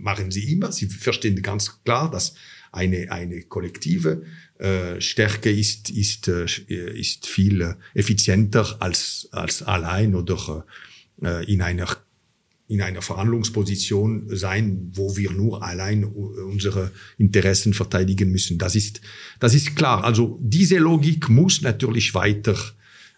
machen 0.00 0.30
sie 0.30 0.50
immer. 0.50 0.72
Sie 0.72 0.86
verstehen 0.86 1.42
ganz 1.42 1.82
klar, 1.84 2.10
dass 2.10 2.34
eine, 2.72 3.12
eine 3.12 3.42
kollektive 3.42 4.22
äh, 4.60 5.00
Stärke 5.00 5.50
ist, 5.50 5.88
ist, 5.90 6.28
äh, 6.28 6.44
ist 6.68 7.26
viel 7.26 7.76
effizienter 7.94 8.76
als, 8.80 9.28
als 9.32 9.62
allein 9.62 10.14
oder 10.14 10.66
äh, 11.22 11.50
in 11.50 11.62
einer 11.62 11.88
in 12.68 12.82
einer 12.82 13.02
Verhandlungsposition 13.02 14.28
sein, 14.28 14.92
wo 14.94 15.16
wir 15.16 15.32
nur 15.32 15.64
allein 15.64 16.04
unsere 16.04 16.92
Interessen 17.18 17.74
verteidigen 17.74 18.30
müssen. 18.30 18.58
Das 18.58 18.76
ist, 18.76 19.00
das 19.40 19.54
ist 19.54 19.74
klar. 19.74 20.04
Also 20.04 20.38
diese 20.40 20.78
Logik 20.78 21.28
muss 21.28 21.62
natürlich 21.62 22.14
weiter, 22.14 22.54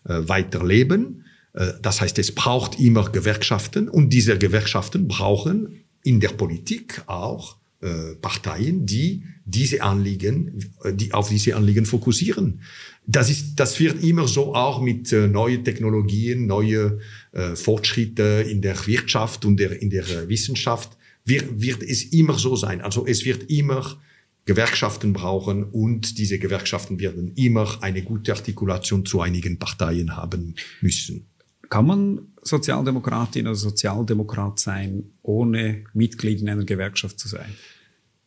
äh, 0.04 0.20
weiterleben. 0.26 1.26
Äh, 1.52 1.74
das 1.82 2.00
heißt, 2.00 2.18
es 2.18 2.32
braucht 2.32 2.80
immer 2.80 3.10
Gewerkschaften 3.10 3.90
und 3.90 4.08
diese 4.08 4.38
Gewerkschaften 4.38 5.06
brauchen 5.06 5.84
in 6.02 6.20
der 6.20 6.30
Politik 6.30 7.02
auch 7.06 7.58
äh, 7.82 8.14
Parteien, 8.20 8.86
die 8.86 9.24
diese 9.44 9.82
Anliegen, 9.82 10.64
äh, 10.84 10.94
die 10.94 11.12
auf 11.12 11.28
diese 11.28 11.56
Anliegen 11.56 11.84
fokussieren. 11.84 12.60
Das 13.06 13.28
ist, 13.28 13.56
das 13.56 13.78
wird 13.80 14.02
immer 14.02 14.28
so 14.28 14.54
auch 14.54 14.80
mit 14.80 15.12
äh, 15.12 15.26
neuen 15.26 15.64
Technologien, 15.64 16.46
neue 16.46 17.00
äh, 17.32 17.56
Fortschritte 17.56 18.46
in 18.48 18.62
der 18.62 18.86
Wirtschaft 18.86 19.44
und 19.44 19.58
der, 19.58 19.82
in 19.82 19.90
der 19.90 20.28
Wissenschaft 20.28 20.96
wird, 21.24 21.60
wird 21.60 21.82
es 21.82 22.04
immer 22.04 22.38
so 22.38 22.56
sein. 22.56 22.80
Also 22.80 23.06
es 23.06 23.24
wird 23.24 23.50
immer 23.50 23.98
Gewerkschaften 24.44 25.12
brauchen 25.12 25.64
und 25.64 26.18
diese 26.18 26.38
Gewerkschaften 26.38 26.98
werden 26.98 27.32
immer 27.36 27.78
eine 27.80 28.02
gute 28.02 28.32
Artikulation 28.32 29.06
zu 29.06 29.20
einigen 29.20 29.58
Parteien 29.58 30.16
haben 30.16 30.54
müssen. 30.80 31.26
Kann 31.68 31.86
man 31.86 32.20
Sozialdemokratin 32.42 33.46
oder 33.46 33.54
Sozialdemokrat 33.54 34.58
sein, 34.58 35.04
ohne 35.22 35.84
Mitglied 35.94 36.40
in 36.40 36.48
einer 36.48 36.64
Gewerkschaft 36.64 37.18
zu 37.18 37.28
sein? 37.28 37.54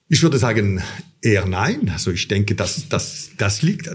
Ich 0.07 0.21
würde 0.21 0.37
sagen 0.37 0.81
eher 1.21 1.45
nein. 1.47 1.89
Also 1.89 2.11
ich 2.11 2.27
denke, 2.27 2.55
dass 2.55 2.87
das 2.89 3.31
das 3.37 3.61
liegt. 3.63 3.89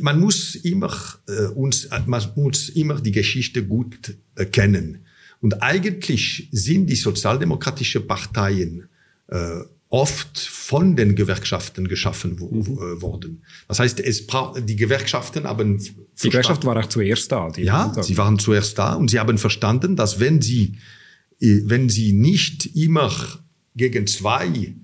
Man 0.00 0.18
muss 0.18 0.54
immer 0.54 0.92
äh, 1.28 1.46
uns, 1.46 1.88
man 2.06 2.22
muss 2.36 2.70
immer 2.70 3.00
die 3.00 3.12
Geschichte 3.12 3.64
gut 3.64 4.16
äh, 4.36 4.46
kennen. 4.46 5.04
Und 5.40 5.62
eigentlich 5.62 6.48
sind 6.52 6.86
die 6.86 6.96
sozialdemokratischen 6.96 8.06
Parteien 8.06 8.88
äh, 9.28 9.60
oft 9.90 10.38
von 10.38 10.94
den 10.96 11.16
Gewerkschaften 11.16 11.88
geschaffen 11.88 12.38
wo, 12.38 12.48
mhm. 12.48 13.02
Worden. 13.02 13.42
Das 13.66 13.80
heißt, 13.80 14.00
es 14.00 14.26
braucht 14.26 14.68
die 14.68 14.76
Gewerkschaften 14.76 15.44
haben 15.44 15.78
die 15.78 16.28
Gewerkschaft 16.28 16.64
war 16.64 16.76
auch 16.76 16.88
zuerst 16.88 17.32
da. 17.32 17.50
ja, 17.56 17.92
sie 18.02 18.16
waren 18.16 18.38
zuerst 18.38 18.78
da 18.78 18.94
und 18.94 19.10
sie 19.10 19.18
haben 19.18 19.36
verstanden, 19.36 19.96
dass 19.96 20.20
wenn 20.20 20.40
sie 20.40 20.78
äh, 21.40 21.62
wenn 21.64 21.88
sie 21.88 22.12
nicht 22.12 22.66
immer 22.76 23.12
gegen 23.74 24.06
zwei 24.06 24.74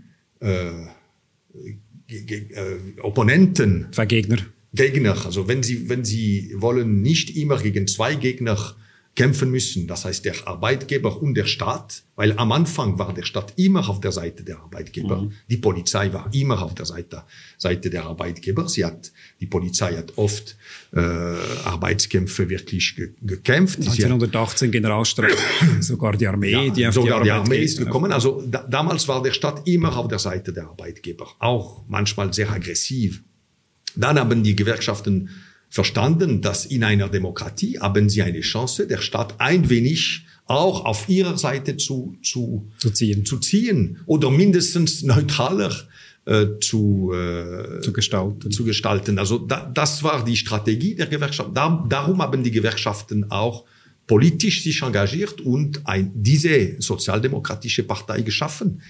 Opponenten. 3.03 3.89
Zwei 3.93 4.07
Gegner. 4.07 4.39
Gegner. 4.75 5.25
Also 5.25 5.49
wenn 5.49 5.63
Sie, 5.63 5.89
wenn 5.89 6.05
Sie 6.05 6.53
wollen 6.57 7.03
nicht 7.03 7.37
immer 7.37 7.59
gegen 7.59 7.87
zwei 7.87 8.15
Gegner 8.15 8.77
kämpfen 9.17 9.51
müssen. 9.51 9.87
Das 9.89 10.05
heißt, 10.05 10.25
der 10.25 10.35
Arbeitgeber 10.47 11.21
und 11.21 11.35
der 11.35 11.47
Staat, 11.47 12.03
weil 12.15 12.39
am 12.39 12.53
Anfang 12.53 12.99
war 12.99 13.13
der 13.13 13.25
Staat 13.25 13.55
immer 13.57 13.89
auf 13.89 14.01
der 14.01 14.13
Seite 14.13 14.45
der 14.45 14.59
Arbeitgeber. 14.59 15.23
Mhm. 15.23 15.33
Die 15.51 15.57
Polizei 15.57 16.13
war 16.13 16.33
immer 16.33 16.63
auf 16.63 16.75
der 16.75 16.85
Seite, 16.85 17.25
Seite 17.57 17.91
der 17.91 18.05
Arbeitgeber. 18.05 18.69
Sie 18.69 18.85
hat, 18.85 19.11
die 19.41 19.47
Polizei 19.47 19.97
hat 19.97 20.13
oft 20.17 20.57
äh, 20.93 21.01
Arbeitskämpfe 21.01 22.49
wirklich 22.49 22.95
ge 22.95 23.15
gekämpft. 23.23 23.79
1918 23.79 24.71
Generalstreik, 24.71 25.37
sogar 25.81 26.13
die 26.17 26.27
Armee, 26.27 26.67
ja, 26.67 26.71
die 26.71 26.93
sogar 26.93 27.21
die, 27.21 27.25
die 27.25 27.31
Armee 27.31 27.63
ist 27.63 27.79
gekommen. 27.79 28.13
Also 28.13 28.45
da, 28.47 28.65
damals 28.69 29.09
war 29.09 29.23
der 29.23 29.33
Staat 29.33 29.67
immer 29.67 29.97
auf 29.97 30.09
der 30.09 30.19
Seite 30.19 30.53
der 30.53 30.69
Arbeitgeber, 30.69 31.27
auch 31.39 31.85
manchmal 31.89 32.33
sehr 32.35 32.51
aggressiv. 32.51 33.23
Dann 33.97 34.19
haben 34.19 34.43
die 34.43 34.55
Gewerkschaften 34.55 35.31
verstanden, 35.77 36.41
dass 36.41 36.65
in 36.65 36.83
einer 36.83 37.09
Demokratie 37.11 37.79
haben 37.79 38.09
sie 38.09 38.23
eine 38.23 38.41
Chance, 38.41 38.87
der 38.87 39.03
Staat 39.09 39.35
ein 39.39 39.69
wenig 39.69 40.25
auch 40.47 40.87
auf 40.87 41.07
ihrer 41.09 41.37
Seite 41.37 41.77
zu, 41.77 42.17
zu, 42.23 42.67
zu, 42.79 42.91
ziehen. 42.91 43.27
zu 43.27 43.37
ziehen 43.39 43.99
oder 44.07 44.31
mindestens 44.31 45.03
neutraler 45.03 45.75
äh, 46.25 46.47
zu, 46.61 47.13
äh, 47.13 47.81
zu, 47.83 47.93
gestalten. 47.93 48.51
zu 48.51 48.65
gestalten. 48.65 49.19
Also 49.19 49.37
da, 49.37 49.71
das 49.81 50.03
war 50.03 50.25
die 50.25 50.39
Strategie 50.45 50.95
der 50.95 51.09
Gewerkschaft. 51.09 51.51
Da, 51.53 51.85
darum 51.87 52.23
haben 52.23 52.43
die 52.43 52.51
Gewerkschaften 52.51 53.31
auch 53.31 53.65
politisch 54.07 54.63
sich 54.63 54.81
engagiert 54.81 55.43
und 55.43 55.87
ein, 55.87 56.11
diese 56.15 56.77
sozialdemokratische 56.79 57.83
Partei 57.83 58.23
geschaffen. 58.23 58.81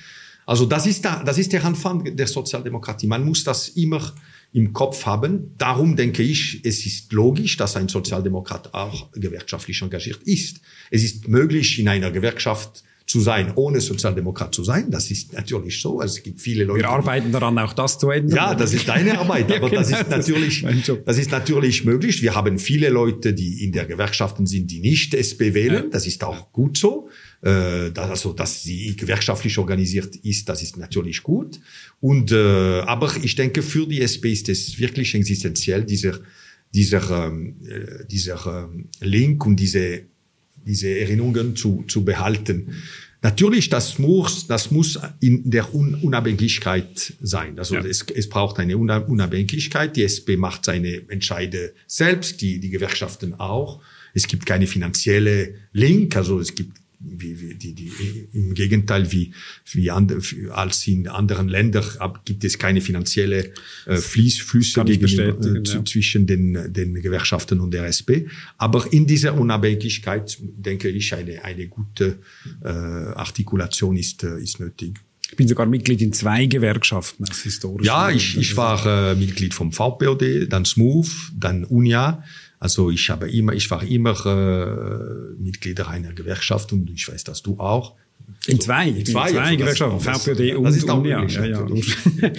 Also 0.46 0.66
das 0.66 0.86
ist, 0.86 1.04
da, 1.04 1.24
das 1.24 1.36
ist 1.38 1.52
der 1.52 1.64
Anfang 1.64 2.14
der 2.14 2.28
Sozialdemokratie. 2.28 3.08
Man 3.08 3.24
muss 3.24 3.42
das 3.42 3.70
immer 3.70 4.14
im 4.52 4.72
Kopf 4.72 5.04
haben. 5.06 5.54
Darum 5.58 5.96
denke 5.96 6.22
ich, 6.22 6.60
es 6.64 6.86
ist 6.86 7.12
logisch, 7.12 7.56
dass 7.56 7.76
ein 7.76 7.88
Sozialdemokrat 7.88 8.72
auch 8.74 9.10
gewerkschaftlich 9.12 9.82
engagiert 9.82 10.22
ist. 10.24 10.60
Es 10.90 11.02
ist 11.04 11.28
möglich, 11.28 11.78
in 11.78 11.88
einer 11.88 12.10
Gewerkschaft 12.10 12.82
zu 13.06 13.20
sein, 13.20 13.52
ohne 13.54 13.80
Sozialdemokrat 13.80 14.52
zu 14.52 14.64
sein. 14.64 14.90
Das 14.90 15.10
ist 15.12 15.32
natürlich 15.32 15.80
so. 15.80 16.00
Also 16.00 16.16
es 16.16 16.22
gibt 16.24 16.40
viele 16.40 16.64
Leute. 16.64 16.80
Wir 16.80 16.90
arbeiten 16.90 17.30
daran, 17.30 17.56
auch 17.58 17.72
das 17.72 17.98
zu 17.98 18.10
ändern. 18.10 18.36
Ja, 18.36 18.54
das 18.54 18.72
ist 18.72 18.88
deine 18.88 19.18
Arbeit, 19.18 19.44
aber 19.52 19.54
ja, 19.54 19.68
genau, 19.68 19.80
das 19.80 19.90
ist 19.90 20.10
natürlich, 20.10 20.66
das 21.04 21.18
ist 21.18 21.30
natürlich 21.30 21.84
möglich. 21.84 22.20
Wir 22.22 22.34
haben 22.34 22.58
viele 22.58 22.88
Leute, 22.88 23.32
die 23.32 23.62
in 23.62 23.70
der 23.70 23.86
Gewerkschaften 23.86 24.46
sind, 24.46 24.70
die 24.72 24.80
nicht 24.80 25.14
SP 25.14 25.54
wählen. 25.54 25.84
Ja. 25.84 25.90
Das 25.90 26.06
ist 26.06 26.24
auch 26.24 26.50
gut 26.52 26.76
so. 26.76 27.08
Äh, 27.46 27.92
also, 27.94 28.32
dass 28.32 28.64
sie 28.64 28.96
gewerkschaftlich 28.96 29.56
organisiert 29.56 30.16
ist, 30.16 30.48
das 30.48 30.62
ist 30.62 30.76
natürlich 30.76 31.22
gut. 31.22 31.60
Und 32.00 32.32
äh, 32.32 32.80
aber 32.80 33.12
ich 33.22 33.36
denke, 33.36 33.62
für 33.62 33.86
die 33.86 34.02
SP 34.02 34.32
ist 34.32 34.48
es 34.48 34.78
wirklich 34.80 35.14
existenziell 35.14 35.84
dieser 35.84 36.18
dieser 36.74 37.26
ähm, 37.26 37.54
äh, 37.64 38.04
dieser 38.10 38.68
ähm, 38.68 38.88
Link 39.00 39.46
und 39.46 39.56
diese 39.56 40.02
diese 40.66 40.88
Erinnerungen 40.98 41.54
zu, 41.54 41.84
zu 41.86 42.04
behalten. 42.04 42.72
Natürlich, 43.22 43.68
das 43.68 44.00
muss, 44.00 44.48
das 44.48 44.72
muss 44.72 44.98
in 45.20 45.48
der 45.48 45.72
Unabhängigkeit 45.72 47.14
sein. 47.20 47.58
Also 47.60 47.76
ja. 47.76 47.84
es, 47.84 48.04
es 48.14 48.28
braucht 48.28 48.58
eine 48.58 48.76
Unabhängigkeit. 48.76 49.96
Die 49.96 50.02
SP 50.02 50.34
macht 50.36 50.64
seine 50.64 51.08
Entscheide 51.08 51.72
selbst, 51.86 52.40
die, 52.40 52.58
die 52.58 52.70
Gewerkschaften 52.70 53.34
auch. 53.34 53.80
Es 54.12 54.26
gibt 54.26 54.44
keine 54.46 54.66
finanzielle 54.66 55.54
Link, 55.72 56.16
also 56.16 56.40
es 56.40 56.54
gibt 56.54 56.78
wie, 57.00 57.40
wie 57.40 57.54
die, 57.54 57.74
die, 57.74 58.28
im 58.32 58.54
Gegenteil 58.54 59.10
wie, 59.12 59.32
wie 59.72 59.90
and, 59.90 60.14
als 60.50 60.86
in 60.86 61.08
anderen 61.08 61.48
Ländern 61.48 61.84
gibt 62.24 62.44
es 62.44 62.58
keine 62.58 62.80
finanzielle 62.80 63.52
äh, 63.86 63.96
Fließ, 63.96 64.40
Flüsse 64.40 64.84
gegen, 64.84 65.06
äh, 65.18 65.62
ja. 65.64 65.84
zwischen 65.84 66.26
den, 66.26 66.72
den 66.72 66.94
Gewerkschaften 66.94 67.60
und 67.60 67.72
der 67.72 67.86
SP. 67.90 68.28
Aber 68.58 68.92
in 68.92 69.06
dieser 69.06 69.38
Unabhängigkeit 69.38 70.38
denke 70.40 70.88
ich 70.88 71.14
eine, 71.14 71.44
eine 71.44 71.66
gute 71.68 72.18
äh, 72.62 72.68
Artikulation 72.68 73.96
ist, 73.96 74.24
äh, 74.24 74.38
ist 74.40 74.60
nötig. 74.60 74.94
Ich 75.28 75.36
bin 75.36 75.48
sogar 75.48 75.66
Mitglied 75.66 76.00
in 76.02 76.12
zwei 76.12 76.46
Gewerkschaften 76.46 77.24
als 77.24 77.42
historisch. 77.42 77.86
Ja, 77.86 78.10
ich, 78.10 78.36
ich 78.36 78.56
war 78.56 79.10
äh, 79.10 79.14
Mitglied 79.16 79.54
vom 79.54 79.72
VPOD, 79.72 80.46
dann 80.48 80.64
SMOVE, 80.64 81.10
dann 81.36 81.64
UNIA 81.64 82.22
Also 82.66 82.90
ich 82.90 83.10
habe 83.10 83.30
immer, 83.30 83.52
ich 83.52 83.70
war 83.70 83.84
immer 83.84 84.16
äh, 84.26 85.40
Mitglied 85.40 85.80
einer 85.82 86.12
Gewerkschaft 86.12 86.72
und 86.72 86.90
ich 86.90 87.08
weiß, 87.08 87.22
dass 87.22 87.40
du 87.40 87.60
auch. 87.60 87.94
In 88.48 88.58
zwei, 88.58 88.88
in 88.88 89.06
zwei, 89.06 89.30
zwei 89.30 89.40
also 89.40 89.56
Gewerkschaften, 89.56 90.00
VPD 90.00 90.54
und, 90.56 90.64
das 90.64 90.76
ist 90.76 90.90
auch 90.90 91.04
ja, 91.04 91.24
ja, 91.24 91.44
ja. 91.44 91.66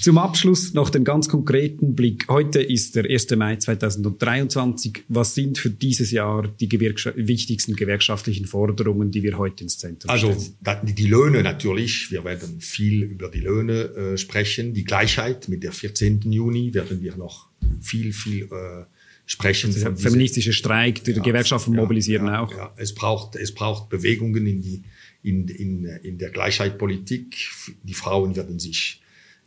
Zum 0.00 0.16
Abschluss 0.16 0.72
noch 0.72 0.88
den 0.88 1.04
ganz 1.04 1.28
konkreten 1.28 1.94
Blick. 1.94 2.26
Heute 2.30 2.62
ist 2.62 2.96
der 2.96 3.04
1. 3.04 3.36
Mai 3.36 3.56
2023. 3.56 5.04
Was 5.08 5.34
sind 5.34 5.58
für 5.58 5.68
dieses 5.68 6.10
Jahr 6.10 6.48
die 6.48 6.70
Gewerkschaft 6.70 7.18
wichtigsten 7.18 7.76
gewerkschaftlichen 7.76 8.46
Forderungen, 8.46 9.10
die 9.10 9.22
wir 9.22 9.36
heute 9.36 9.64
ins 9.64 9.76
Zentrum 9.76 10.08
also, 10.08 10.32
stellen? 10.32 10.54
Also 10.64 10.86
die 10.86 11.06
Löhne 11.06 11.42
natürlich. 11.42 12.10
Wir 12.10 12.24
werden 12.24 12.62
viel 12.62 13.02
über 13.02 13.28
die 13.28 13.40
Löhne 13.40 13.94
äh, 13.94 14.16
sprechen. 14.16 14.72
Die 14.72 14.84
Gleichheit 14.84 15.50
mit 15.50 15.62
der 15.62 15.72
14. 15.72 16.32
Juni 16.32 16.72
werden 16.72 17.02
wir 17.02 17.14
noch 17.18 17.50
viel, 17.82 18.14
viel 18.14 18.44
äh, 18.44 18.84
sprechen. 19.26 19.74
Der 19.74 19.96
feministische 19.96 20.52
Streik, 20.52 21.04
die 21.04 21.12
ja, 21.12 21.22
Gewerkschaften 21.22 21.74
ja, 21.74 21.80
mobilisieren 21.80 22.26
ja, 22.26 22.40
auch. 22.40 22.52
Ja. 22.52 22.72
Es 22.76 22.94
braucht, 22.94 23.36
es 23.36 23.52
braucht 23.52 23.88
Bewegungen 23.88 24.46
in 24.46 24.62
die 24.62 24.82
in, 25.22 25.48
in, 25.48 25.84
in 25.84 26.18
der 26.18 26.30
Gleichheitspolitik. 26.30 27.36
Die 27.82 27.94
Frauen 27.94 28.36
werden 28.36 28.60
sich 28.60 29.02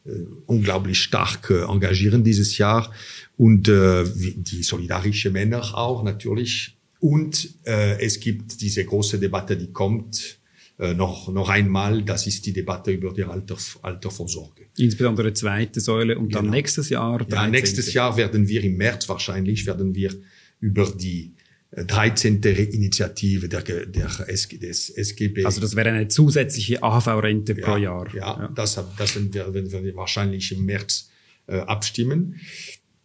äh, 0.05 0.09
unglaublich 0.45 0.99
stark 0.99 1.49
äh, 1.49 1.63
engagieren 1.63 2.23
dieses 2.23 2.57
Jahr 2.57 2.93
und 3.37 3.69
äh, 3.69 4.03
die 4.05 4.63
solidarische 4.63 5.31
Männer 5.31 5.77
auch 5.77 6.03
natürlich. 6.03 6.75
Und 6.99 7.55
äh, 7.65 8.01
es 8.03 8.19
gibt 8.19 8.59
diese 8.59 8.83
große 8.83 9.19
Debatte, 9.19 9.55
die 9.55 9.71
kommt 9.71 10.38
noch, 10.79 11.27
noch 11.27 11.49
einmal, 11.49 12.03
das 12.03 12.25
ist 12.25 12.45
die 12.45 12.53
Debatte 12.53 12.91
über 12.91 13.13
die 13.13 13.25
Alter, 13.25 13.57
Altervorsorge. 13.81 14.67
Insbesondere 14.77 15.33
zweite 15.33 15.81
Säule 15.81 16.17
und 16.17 16.29
genau. 16.29 16.41
dann 16.41 16.51
nächstes 16.51 16.89
Jahr. 16.89 17.17
13. 17.17 17.35
Ja, 17.35 17.47
nächstes 17.47 17.93
Jahr 17.93 18.15
werden 18.15 18.47
wir 18.47 18.63
im 18.63 18.77
März 18.77 19.09
wahrscheinlich, 19.09 19.65
werden 19.65 19.93
wir 19.93 20.13
über 20.61 20.89
die 20.89 21.33
13. 21.71 22.41
Initiative 22.41 23.47
der, 23.47 23.61
der 23.61 24.09
SG, 24.27 24.57
des 24.57 24.89
SGB. 24.89 25.45
Also 25.45 25.61
das 25.61 25.75
wäre 25.75 25.89
eine 25.89 26.07
zusätzliche 26.07 26.81
AHV-Rente 26.81 27.53
ja, 27.57 27.65
pro 27.65 27.77
Jahr. 27.77 28.07
Ja, 28.15 28.39
ja. 28.39 28.47
das, 28.47 28.79
das 28.97 29.15
werden 29.15 29.33
wir, 29.33 29.53
werden 29.53 29.83
wir 29.83 29.95
wahrscheinlich 29.95 30.51
im 30.51 30.65
März 30.65 31.09
äh, 31.47 31.57
abstimmen. 31.59 32.39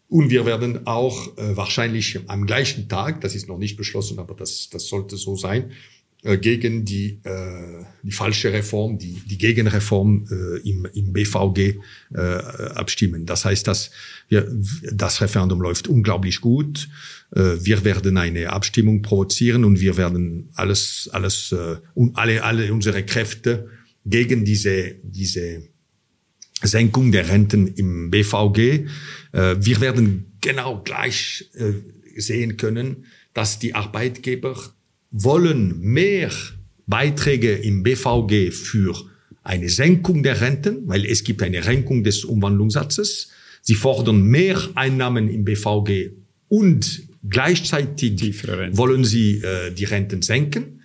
Und 0.09 0.31
wir 0.31 0.47
werden 0.47 0.87
auch 0.87 1.37
äh, 1.37 1.57
wahrscheinlich 1.57 2.21
am 2.27 2.47
gleichen 2.47 2.89
Tag, 2.89 3.21
das 3.21 3.35
ist 3.35 3.49
noch 3.49 3.59
nicht 3.59 3.77
beschlossen, 3.77 4.19
aber 4.19 4.35
das, 4.35 4.71
das 4.71 4.87
sollte 4.87 5.17
so 5.17 5.37
sein, 5.37 5.73
äh, 6.25 6.39
gegen 6.39 6.87
die, 6.87 7.21
äh, 7.23 7.85
die 8.03 8.11
falsche 8.11 8.51
Reform, 8.53 8.99
die, 8.99 9.21
die 9.27 9.37
Gegenreform 9.37 10.27
äh, 10.31 10.69
im, 10.69 10.87
im 10.95 11.13
BVG 11.13 11.79
äh, 12.15 12.19
abstimmen. 12.75 13.27
Das 13.27 13.45
heißt, 13.45 13.67
dass 13.69 13.91
wir, 14.29 14.51
das 14.91 15.21
Referendum 15.21 15.61
läuft 15.61 15.87
unglaublich 15.87 16.41
gut. 16.41 16.89
Äh, 17.35 17.57
wir 17.61 17.85
werden 17.85 18.17
eine 18.17 18.51
Abstimmung 18.51 19.03
provozieren 19.03 19.65
und 19.65 19.81
wir 19.81 19.99
werden 19.99 20.49
alles, 20.55 21.11
alles 21.13 21.53
äh, 21.53 21.77
und 21.93 22.17
alle, 22.17 22.43
alle 22.43 22.73
unsere 22.73 23.05
Kräfte 23.05 23.69
gegen 24.07 24.47
diese, 24.47 24.95
diese 25.03 25.69
Senkung 26.63 27.13
der 27.13 27.29
Renten 27.29 27.69
im 27.69 28.11
BVG. 28.11 28.87
Äh, 29.33 29.57
wir 29.61 29.81
werden 29.83 30.39
genau 30.41 30.83
gleich 30.83 31.51
äh, 31.53 31.73
sehen 32.19 32.57
können, 32.57 33.05
dass 33.35 33.59
die 33.59 33.75
Arbeitgeber 33.75 34.57
wollen 35.17 35.81
mehr 35.81 36.31
Beiträge 36.87 37.53
im 37.55 37.85
BVG 37.85 38.51
für 38.51 38.95
eine 39.45 39.69
Senkung 39.69 40.23
der 40.25 40.41
Renten, 40.41 40.89
weil 40.89 41.07
es 41.07 41.23
gibt 41.23 41.43
eine 41.43 41.63
Senkung 41.63 42.03
des 42.03 42.25
Umwandlungssatzes. 42.25 43.31
Sie 43.63 43.75
fordern 43.75 44.23
mehr 44.23 44.61
Einnahmen 44.75 45.29
im 45.29 45.45
BVG 45.45 46.11
und 46.49 47.03
gleichzeitig 47.29 48.47
wollen 48.73 49.05
sie 49.05 49.39
äh, 49.39 49.71
die 49.71 49.85
Renten 49.85 50.21
senken. 50.21 50.81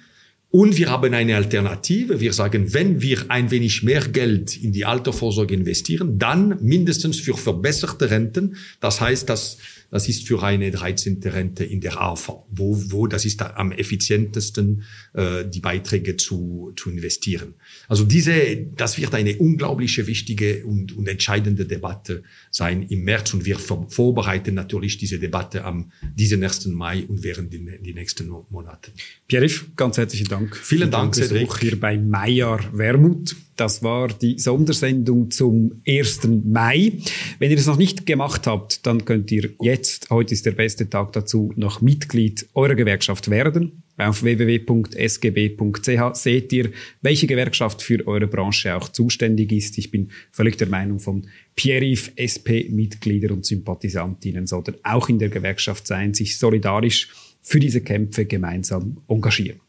Und 0.52 0.78
wir 0.78 0.90
haben 0.90 1.14
eine 1.14 1.36
Alternative. 1.36 2.20
Wir 2.20 2.34
sagen, 2.34 2.74
wenn 2.74 3.02
wir 3.02 3.26
ein 3.30 3.52
wenig 3.52 3.84
mehr 3.84 4.02
Geld 4.02 4.58
in 4.58 4.72
die 4.72 4.86
Altersvorsorge 4.86 5.54
investieren, 5.54 6.18
dann 6.18 6.58
mindestens 6.62 7.20
für 7.20 7.36
verbesserte 7.36 8.10
Renten. 8.10 8.56
Das 8.80 9.00
heißt, 9.00 9.30
dass 9.30 9.58
das 9.92 10.08
ist 10.08 10.28
für 10.28 10.44
eine 10.44 10.72
13. 10.72 11.20
Rente 11.26 11.64
in 11.64 11.82
der 11.82 12.02
AV, 12.02 12.46
wo, 12.50 12.78
wo 12.92 13.08
das 13.08 13.26
ist 13.26 13.42
am 13.42 13.72
effizientesten, 13.72 14.84
äh, 15.14 15.46
die 15.46 15.60
Beiträge 15.60 16.18
zu, 16.18 16.74
zu 16.76 16.90
investieren. 16.90 17.56
Also 17.88 18.04
diese, 18.04 18.58
das 18.76 18.98
wird 18.98 19.14
eine 19.16 19.38
unglaubliche 19.38 20.08
wichtige 20.08 20.66
und, 20.66 20.96
und 20.96 21.08
entscheidende 21.08 21.66
Debatte 21.66 22.24
sein 22.52 22.84
im 22.84 23.04
März 23.04 23.34
und 23.34 23.46
wir 23.46 23.58
vorbereiten 23.58 24.54
natürlich 24.54 24.98
diese 24.98 25.20
Debatte 25.20 25.64
am 25.64 25.92
diesen 26.16 26.44
1. 26.44 26.68
Mai 26.68 27.06
und 27.08 27.24
während 27.24 27.54
die, 27.54 27.80
die 27.82 27.94
nächsten 27.94 28.30
Monate. 28.50 28.92
Pierre, 29.28 29.48
ganz 29.76 29.98
herzlichen 29.98 30.28
Dank. 30.28 30.56
Vielen 30.56 30.92
Dank, 30.92 31.16
Cedric. 31.16 31.58
hier 31.60 31.80
bei 31.80 31.98
Meier 31.98 32.60
Wermut. 32.74 33.36
Das 33.60 33.84
war 33.84 34.08
die 34.08 34.40
Sondersendung 34.40 35.32
zum 35.32 35.82
1. 35.86 36.22
Mai. 36.46 36.94
Wenn 37.40 37.50
ihr 37.52 37.58
das 37.58 37.66
noch 37.66 37.76
nicht 37.76 38.06
gemacht 38.06 38.48
habt, 38.48 38.86
dann 38.88 39.04
könnt 39.04 39.34
ihr 39.34 39.50
jetzt, 39.60 40.10
heute 40.10 40.34
ist 40.34 40.46
der 40.46 40.54
beste 40.54 40.90
Tag 40.90 41.12
dazu, 41.12 41.52
noch 41.58 41.82
Mitglied 41.82 42.48
eurer 42.54 42.76
Gewerkschaft 42.76 43.30
werden. 43.30 43.84
Auf 43.98 44.24
www.sgb.ch 44.24 46.16
seht 46.16 46.54
ihr, 46.54 46.72
welche 47.02 47.28
Gewerkschaft 47.28 47.82
für 47.82 48.08
eure 48.08 48.28
Branche 48.28 48.74
auch 48.74 48.88
zuständig 48.88 49.52
ist. 49.52 49.78
Ich 49.78 49.92
bin 49.92 50.12
völlig 50.32 50.58
der 50.58 50.70
Meinung 50.70 51.00
von 51.00 51.28
Pierre-Yves, 51.58 52.14
SP-Mitglieder 52.16 53.34
und 53.34 53.46
Sympathisantinnen 53.46 54.48
sollten 54.48 54.76
auch 54.84 55.10
in 55.10 55.20
der 55.20 55.28
Gewerkschaft 55.28 55.86
sein, 55.86 56.14
sich 56.14 56.38
solidarisch 56.38 57.10
für 57.42 57.60
diese 57.60 57.82
Kämpfe 57.82 58.24
gemeinsam 58.24 59.02
engagieren. 59.10 59.60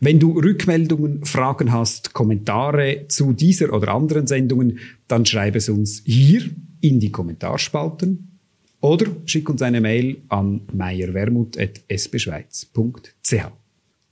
Wenn 0.00 0.18
du 0.18 0.38
Rückmeldungen, 0.38 1.24
Fragen 1.24 1.72
hast, 1.72 2.12
Kommentare 2.12 3.06
zu 3.08 3.32
dieser 3.32 3.72
oder 3.72 3.94
anderen 3.94 4.26
Sendungen, 4.26 4.78
dann 5.08 5.24
schreib 5.26 5.56
es 5.56 5.68
uns 5.68 6.02
hier 6.04 6.42
in 6.80 7.00
die 7.00 7.10
Kommentarspalten 7.10 8.38
oder 8.80 9.06
schick 9.24 9.48
uns 9.48 9.62
eine 9.62 9.80
Mail 9.80 10.18
an 10.28 10.60
meierwermut.sbschweiz.ch. 10.72 13.34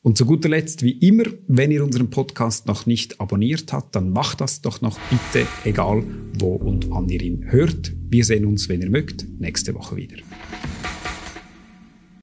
Und 0.04 0.18
zu 0.18 0.26
guter 0.26 0.48
Letzt, 0.48 0.82
wie 0.82 0.98
immer, 0.98 1.22
wenn 1.46 1.70
ihr 1.70 1.84
unseren 1.84 2.10
Podcast 2.10 2.66
noch 2.66 2.86
nicht 2.86 3.20
abonniert 3.20 3.72
habt, 3.72 3.94
dann 3.94 4.10
macht 4.10 4.40
das 4.40 4.60
doch 4.60 4.80
noch 4.80 4.98
bitte, 5.10 5.46
egal 5.64 6.02
wo 6.38 6.54
und 6.54 6.90
wann 6.90 7.08
ihr 7.08 7.22
ihn 7.22 7.52
hört. 7.52 7.92
Wir 8.08 8.24
sehen 8.24 8.44
uns, 8.44 8.68
wenn 8.68 8.82
ihr 8.82 8.90
mögt, 8.90 9.24
nächste 9.38 9.74
Woche 9.74 9.94
wieder. 9.94 10.16